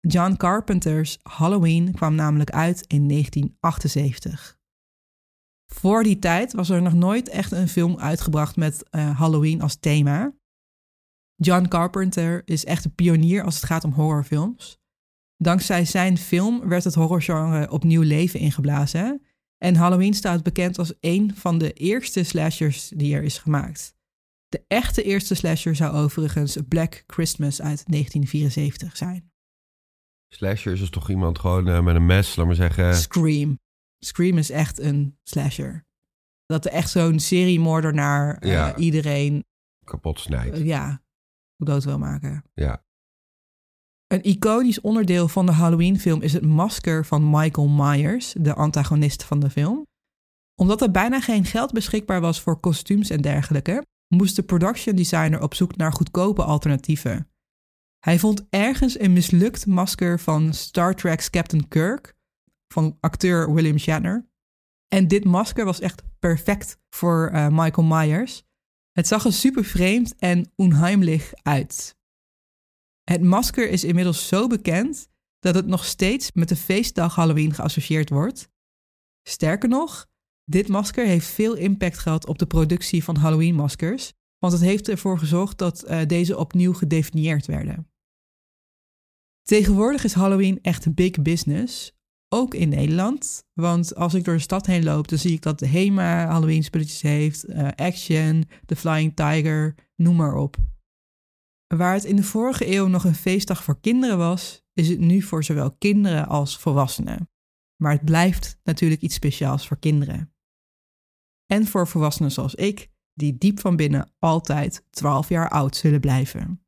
John 0.00 0.36
Carpenter's 0.36 1.18
Halloween 1.22 1.92
kwam 1.92 2.14
namelijk 2.14 2.50
uit 2.50 2.84
in 2.86 3.08
1978. 3.08 4.58
Voor 5.72 6.02
die 6.02 6.18
tijd 6.18 6.52
was 6.52 6.70
er 6.70 6.82
nog 6.82 6.94
nooit 6.94 7.28
echt 7.28 7.52
een 7.52 7.68
film 7.68 7.98
uitgebracht 7.98 8.56
met 8.56 8.88
eh, 8.90 9.18
Halloween 9.18 9.62
als 9.62 9.76
thema. 9.76 10.34
John 11.34 11.68
Carpenter 11.68 12.42
is 12.44 12.64
echt 12.64 12.84
een 12.84 12.94
pionier 12.94 13.44
als 13.44 13.54
het 13.54 13.64
gaat 13.64 13.84
om 13.84 13.92
horrorfilms. 13.92 14.78
Dankzij 15.36 15.84
zijn 15.84 16.18
film 16.18 16.68
werd 16.68 16.84
het 16.84 16.94
horrorgenre 16.94 17.70
opnieuw 17.70 18.02
leven 18.02 18.40
ingeblazen. 18.40 19.22
En 19.58 19.76
Halloween 19.76 20.14
staat 20.14 20.42
bekend 20.42 20.78
als 20.78 20.94
een 21.00 21.34
van 21.34 21.58
de 21.58 21.72
eerste 21.72 22.22
slashers 22.22 22.88
die 22.88 23.14
er 23.14 23.22
is 23.22 23.38
gemaakt. 23.38 23.94
De 24.48 24.64
echte 24.68 25.02
eerste 25.02 25.34
slasher 25.34 25.76
zou 25.76 25.94
overigens 25.94 26.58
Black 26.68 27.04
Christmas 27.06 27.60
uit 27.62 27.84
1974 27.86 28.96
zijn. 28.96 29.29
Slasher 30.34 30.72
is 30.72 30.80
dus 30.80 30.90
toch 30.90 31.10
iemand 31.10 31.38
gewoon 31.38 31.68
eh, 31.68 31.82
met 31.82 31.94
een 31.94 32.06
mes, 32.06 32.36
laat 32.36 32.46
maar 32.46 32.54
zeggen. 32.54 32.94
Scream. 32.94 33.58
Scream 33.98 34.38
is 34.38 34.50
echt 34.50 34.78
een 34.78 35.18
slasher. 35.22 35.84
Dat 36.46 36.64
er 36.64 36.70
echt 36.72 36.90
zo'n 36.90 37.18
seriemoordenaar 37.18 38.36
eh, 38.38 38.50
Ja. 38.50 38.76
iedereen 38.76 39.44
kapot 39.84 40.20
snijdt. 40.20 40.56
eh, 40.56 40.66
ja, 40.66 41.02
dood 41.56 41.84
wil 41.84 41.98
maken. 41.98 42.44
Ja. 42.54 42.84
Een 44.06 44.22
iconisch 44.22 44.80
onderdeel 44.80 45.28
van 45.28 45.46
de 45.46 45.52
Halloween-film 45.52 46.22
is 46.22 46.32
het 46.32 46.46
masker 46.46 47.06
van 47.06 47.30
Michael 47.30 47.68
Myers, 47.68 48.34
de 48.38 48.54
antagonist 48.54 49.24
van 49.24 49.40
de 49.40 49.50
film. 49.50 49.86
Omdat 50.54 50.82
er 50.82 50.90
bijna 50.90 51.20
geen 51.20 51.44
geld 51.44 51.72
beschikbaar 51.72 52.20
was 52.20 52.40
voor 52.40 52.60
kostuums 52.60 53.10
en 53.10 53.20
dergelijke, 53.20 53.84
moest 54.14 54.36
de 54.36 54.42
production 54.42 54.96
designer 54.96 55.42
op 55.42 55.54
zoek 55.54 55.76
naar 55.76 55.92
goedkope 55.92 56.42
alternatieven. 56.44 57.29
Hij 58.00 58.18
vond 58.18 58.46
ergens 58.50 59.00
een 59.00 59.12
mislukt 59.12 59.66
masker 59.66 60.20
van 60.20 60.54
Star 60.54 60.94
Trek's 60.94 61.30
Captain 61.30 61.68
Kirk, 61.68 62.14
van 62.68 62.96
acteur 63.00 63.54
William 63.54 63.78
Shatner. 63.78 64.28
En 64.88 65.08
dit 65.08 65.24
masker 65.24 65.64
was 65.64 65.80
echt 65.80 66.02
perfect 66.18 66.78
voor 66.88 67.28
eh, 67.28 67.48
Michael 67.50 67.86
Myers. 67.86 68.42
Het 68.92 69.06
zag 69.06 69.24
er 69.24 69.32
super 69.32 69.64
vreemd 69.64 70.16
en 70.16 70.52
onheimlich 70.56 71.32
uit. 71.42 71.96
Het 73.04 73.22
masker 73.22 73.68
is 73.68 73.84
inmiddels 73.84 74.28
zo 74.28 74.46
bekend 74.46 75.08
dat 75.38 75.54
het 75.54 75.66
nog 75.66 75.84
steeds 75.84 76.32
met 76.32 76.48
de 76.48 76.56
feestdag 76.56 77.14
Halloween 77.14 77.54
geassocieerd 77.54 78.10
wordt. 78.10 78.50
Sterker 79.22 79.68
nog, 79.68 80.06
dit 80.44 80.68
masker 80.68 81.06
heeft 81.06 81.26
veel 81.26 81.54
impact 81.54 81.98
gehad 81.98 82.26
op 82.26 82.38
de 82.38 82.46
productie 82.46 83.04
van 83.04 83.16
Halloween-maskers, 83.16 84.12
want 84.40 84.52
het 84.52 84.62
heeft 84.62 84.88
ervoor 84.88 85.18
gezorgd 85.18 85.58
dat 85.58 85.82
eh, 85.82 86.06
deze 86.06 86.38
opnieuw 86.38 86.72
gedefinieerd 86.72 87.46
werden. 87.46 87.90
Tegenwoordig 89.42 90.04
is 90.04 90.12
Halloween 90.12 90.58
echt 90.62 90.94
big 90.94 91.22
business, 91.22 91.92
ook 92.28 92.54
in 92.54 92.68
Nederland. 92.68 93.44
Want 93.52 93.94
als 93.94 94.14
ik 94.14 94.24
door 94.24 94.34
de 94.34 94.40
stad 94.40 94.66
heen 94.66 94.84
loop, 94.84 95.08
dan 95.08 95.18
zie 95.18 95.32
ik 95.32 95.42
dat 95.42 95.58
de 95.58 95.66
HEMA 95.66 96.26
Halloween 96.26 96.64
spulletjes 96.64 97.02
heeft, 97.02 97.44
eh, 97.44 97.68
Action, 97.76 98.48
The 98.66 98.76
Flying 98.76 99.16
Tiger, 99.16 99.74
noem 99.96 100.16
maar 100.16 100.34
op. 100.34 100.56
Waar 101.66 101.94
het 101.94 102.04
in 102.04 102.16
de 102.16 102.22
vorige 102.22 102.74
eeuw 102.74 102.86
nog 102.86 103.04
een 103.04 103.14
feestdag 103.14 103.64
voor 103.64 103.80
kinderen 103.80 104.18
was, 104.18 104.62
is 104.72 104.88
het 104.88 104.98
nu 104.98 105.22
voor 105.22 105.44
zowel 105.44 105.72
kinderen 105.72 106.28
als 106.28 106.58
volwassenen. 106.58 107.30
Maar 107.82 107.92
het 107.92 108.04
blijft 108.04 108.58
natuurlijk 108.62 109.02
iets 109.02 109.14
speciaals 109.14 109.68
voor 109.68 109.78
kinderen. 109.78 110.34
En 111.46 111.66
voor 111.66 111.88
volwassenen 111.88 112.32
zoals 112.32 112.54
ik, 112.54 112.90
die 113.14 113.38
diep 113.38 113.60
van 113.60 113.76
binnen 113.76 114.12
altijd 114.18 114.86
12 114.90 115.28
jaar 115.28 115.48
oud 115.48 115.76
zullen 115.76 116.00
blijven. 116.00 116.64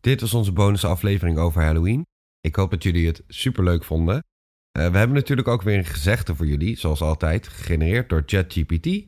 Dit 0.00 0.20
was 0.20 0.34
onze 0.34 0.52
bonusaflevering 0.52 1.38
over 1.38 1.62
Halloween. 1.62 2.06
Ik 2.40 2.56
hoop 2.56 2.70
dat 2.70 2.82
jullie 2.82 3.06
het 3.06 3.24
superleuk 3.28 3.84
vonden. 3.84 4.24
Eh, 4.70 4.90
we 4.90 4.98
hebben 4.98 5.16
natuurlijk 5.16 5.48
ook 5.48 5.62
weer 5.62 5.78
een 5.78 5.84
gezegde 5.84 6.34
voor 6.34 6.46
jullie, 6.46 6.76
zoals 6.76 7.00
altijd, 7.00 7.48
gegenereerd 7.48 8.08
door 8.08 8.22
ChatGPT. 8.26 9.06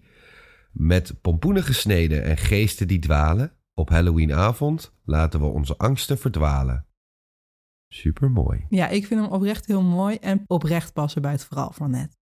Met 0.72 1.20
pompoenen 1.20 1.62
gesneden 1.62 2.22
en 2.22 2.36
geesten 2.36 2.88
die 2.88 2.98
dwalen, 2.98 3.52
op 3.74 3.88
Halloweenavond 3.88 4.92
laten 5.04 5.40
we 5.40 5.46
onze 5.46 5.76
angsten 5.76 6.18
verdwalen. 6.18 6.86
Supermooi. 7.88 8.66
Ja, 8.68 8.88
ik 8.88 9.06
vind 9.06 9.20
hem 9.20 9.30
oprecht 9.32 9.66
heel 9.66 9.82
mooi 9.82 10.16
en 10.16 10.44
oprecht 10.46 10.92
passen 10.92 11.22
bij 11.22 11.32
het 11.32 11.44
verhaal 11.44 11.72
van 11.72 11.90
net. 11.90 12.16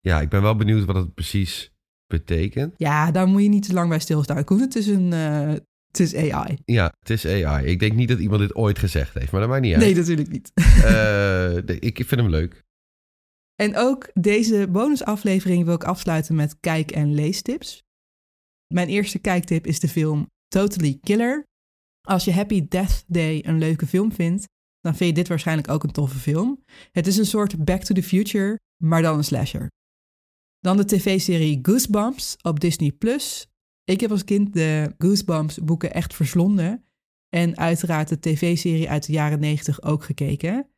Ja, 0.00 0.20
ik 0.20 0.28
ben 0.28 0.42
wel 0.42 0.56
benieuwd 0.56 0.84
wat 0.84 0.96
het 0.96 1.14
precies 1.14 1.71
betekent. 2.18 2.74
Ja, 2.76 3.10
daar 3.10 3.26
moet 3.26 3.42
je 3.42 3.48
niet 3.48 3.66
te 3.66 3.72
lang 3.72 3.88
bij 3.88 3.98
stilstaan. 3.98 4.38
Ik 4.38 4.48
hoef 4.48 4.60
het 4.60 4.76
is 4.76 4.86
een, 4.86 5.12
eh, 5.12 5.52
het 5.86 6.00
is 6.00 6.14
AI. 6.14 6.58
Ja, 6.64 6.92
het 6.98 7.10
is 7.10 7.26
AI. 7.26 7.66
Ik 7.66 7.78
denk 7.78 7.92
niet 7.92 8.08
dat 8.08 8.18
iemand 8.18 8.40
dit 8.40 8.54
ooit 8.54 8.78
gezegd 8.78 9.14
heeft, 9.14 9.32
maar 9.32 9.40
dat 9.40 9.50
maakt 9.50 9.62
niet 9.62 9.74
uit. 9.74 9.82
Nee, 9.82 9.94
natuurlijk 9.94 10.30
niet. 10.30 10.52
Eh, 10.54 11.56
ik 11.90 11.96
vind 11.96 12.20
hem 12.20 12.30
leuk. 12.30 12.62
En 13.54 13.76
ook 13.76 14.10
deze 14.14 14.68
bonusaflevering 14.70 15.64
wil 15.64 15.74
ik 15.74 15.84
afsluiten 15.84 16.34
met 16.34 16.60
kijk- 16.60 16.90
en 16.90 17.14
leestips. 17.14 17.82
Mijn 18.74 18.88
eerste 18.88 19.18
kijktip 19.18 19.66
is 19.66 19.80
de 19.80 19.88
film 19.88 20.26
Totally 20.48 20.98
Killer. 21.00 21.44
Als 22.08 22.24
je 22.24 22.32
Happy 22.32 22.68
Death 22.68 23.04
Day 23.06 23.42
een 23.46 23.58
leuke 23.58 23.86
film 23.86 24.12
vindt, 24.12 24.48
dan 24.80 24.96
vind 24.96 25.10
je 25.10 25.14
dit 25.14 25.28
waarschijnlijk 25.28 25.68
ook 25.68 25.82
een 25.82 25.92
toffe 25.92 26.18
film. 26.18 26.64
Het 26.92 27.06
is 27.06 27.16
een 27.16 27.26
soort 27.26 27.64
Back 27.64 27.82
to 27.82 27.94
the 27.94 28.02
Future, 28.02 28.58
maar 28.82 29.02
dan 29.02 29.16
een 29.16 29.24
slasher. 29.24 29.68
Dan 30.62 30.76
de 30.76 30.84
tv-serie 30.84 31.58
Goosebumps 31.62 32.36
op 32.42 32.60
Disney+. 32.60 32.92
Ik 33.84 34.00
heb 34.00 34.10
als 34.10 34.24
kind 34.24 34.52
de 34.52 34.94
Goosebumps 34.98 35.58
boeken 35.58 35.92
echt 35.92 36.14
verslonden. 36.14 36.84
En 37.28 37.56
uiteraard 37.56 38.08
de 38.08 38.18
tv-serie 38.18 38.90
uit 38.90 39.06
de 39.06 39.12
jaren 39.12 39.40
90 39.40 39.82
ook 39.82 40.04
gekeken. 40.04 40.70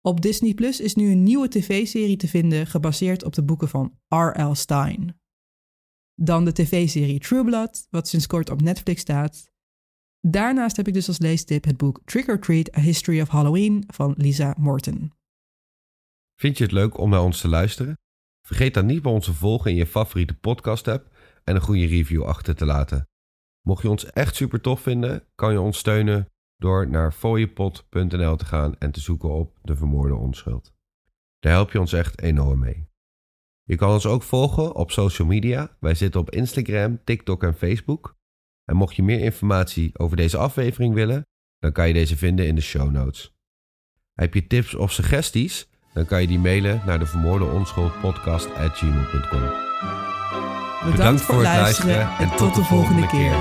Op 0.00 0.20
Disney 0.20 0.54
Plus 0.54 0.80
is 0.80 0.94
nu 0.94 1.10
een 1.10 1.22
nieuwe 1.22 1.48
tv-serie 1.48 2.16
te 2.16 2.28
vinden 2.28 2.66
gebaseerd 2.66 3.24
op 3.24 3.34
de 3.34 3.44
boeken 3.44 3.68
van 3.68 3.98
R.L. 4.08 4.54
Stein. 4.54 5.20
Dan 6.14 6.44
de 6.44 6.52
tv-serie 6.52 7.18
True 7.18 7.44
Blood, 7.44 7.86
wat 7.90 8.08
sinds 8.08 8.26
kort 8.26 8.50
op 8.50 8.62
Netflix 8.62 9.00
staat. 9.00 9.50
Daarnaast 10.20 10.76
heb 10.76 10.88
ik 10.88 10.94
dus 10.94 11.08
als 11.08 11.18
leestip 11.18 11.64
het 11.64 11.76
boek 11.76 12.00
Trick 12.04 12.28
or 12.28 12.40
Treat: 12.40 12.76
A 12.76 12.80
History 12.80 13.20
of 13.20 13.28
Halloween 13.28 13.84
van 13.86 14.14
Lisa 14.16 14.54
Morton. 14.58 15.12
Vind 16.40 16.58
je 16.58 16.64
het 16.64 16.72
leuk 16.72 16.98
om 16.98 17.10
naar 17.10 17.22
ons 17.22 17.40
te 17.40 17.48
luisteren? 17.48 17.94
Vergeet 18.46 18.74
dan 18.74 18.86
niet 18.86 19.02
bij 19.02 19.12
ons 19.12 19.24
te 19.24 19.34
volgen 19.34 19.70
in 19.70 19.76
je 19.76 19.86
favoriete 19.86 20.34
podcast-app 20.34 21.08
en 21.44 21.54
een 21.54 21.60
goede 21.60 21.86
review 21.86 22.22
achter 22.22 22.54
te 22.54 22.64
laten. 22.64 23.08
Mocht 23.62 23.82
je 23.82 23.88
ons 23.88 24.04
echt 24.04 24.34
super 24.34 24.60
tof 24.60 24.80
vinden, 24.80 25.24
kan 25.34 25.52
je 25.52 25.60
ons 25.60 25.78
steunen 25.78 26.28
door 26.56 26.88
naar 26.88 27.12
fooiepot.nl 27.12 28.36
te 28.36 28.44
gaan 28.44 28.78
en 28.78 28.90
te 28.90 29.00
zoeken 29.00 29.30
op 29.30 29.58
de 29.62 29.76
vermoorde 29.76 30.14
onschuld. 30.14 30.72
Daar 31.38 31.52
help 31.52 31.72
je 31.72 31.80
ons 31.80 31.92
echt 31.92 32.20
enorm 32.20 32.58
mee. 32.58 32.88
Je 33.62 33.76
kan 33.76 33.90
ons 33.90 34.06
ook 34.06 34.22
volgen 34.22 34.74
op 34.74 34.90
social 34.90 35.28
media. 35.28 35.76
Wij 35.80 35.94
zitten 35.94 36.20
op 36.20 36.30
Instagram, 36.30 37.04
TikTok 37.04 37.42
en 37.42 37.54
Facebook. 37.54 38.16
En 38.64 38.76
mocht 38.76 38.96
je 38.96 39.02
meer 39.02 39.20
informatie 39.20 39.98
over 39.98 40.16
deze 40.16 40.36
aflevering 40.36 40.94
willen, 40.94 41.26
dan 41.58 41.72
kan 41.72 41.88
je 41.88 41.94
deze 41.94 42.16
vinden 42.16 42.46
in 42.46 42.54
de 42.54 42.60
show 42.60 42.90
notes. 42.90 43.34
Heb 44.12 44.34
je 44.34 44.46
tips 44.46 44.74
of 44.74 44.92
suggesties? 44.92 45.68
Dan 45.96 46.06
kan 46.06 46.20
je 46.20 46.26
die 46.26 46.38
mailen 46.38 46.82
naar 46.86 46.98
de 46.98 47.06
vermoorde 47.06 47.44
onschuld 47.44 48.00
podcast@gmail.com. 48.00 49.42
Bedankt, 50.90 51.22
voor 51.22 51.34
het 51.34 51.44
luisteren 51.44 52.08
en 52.18 52.36
tot 52.36 52.54
de 52.54 52.64
volgende 52.64 53.06
keer. 53.06 53.34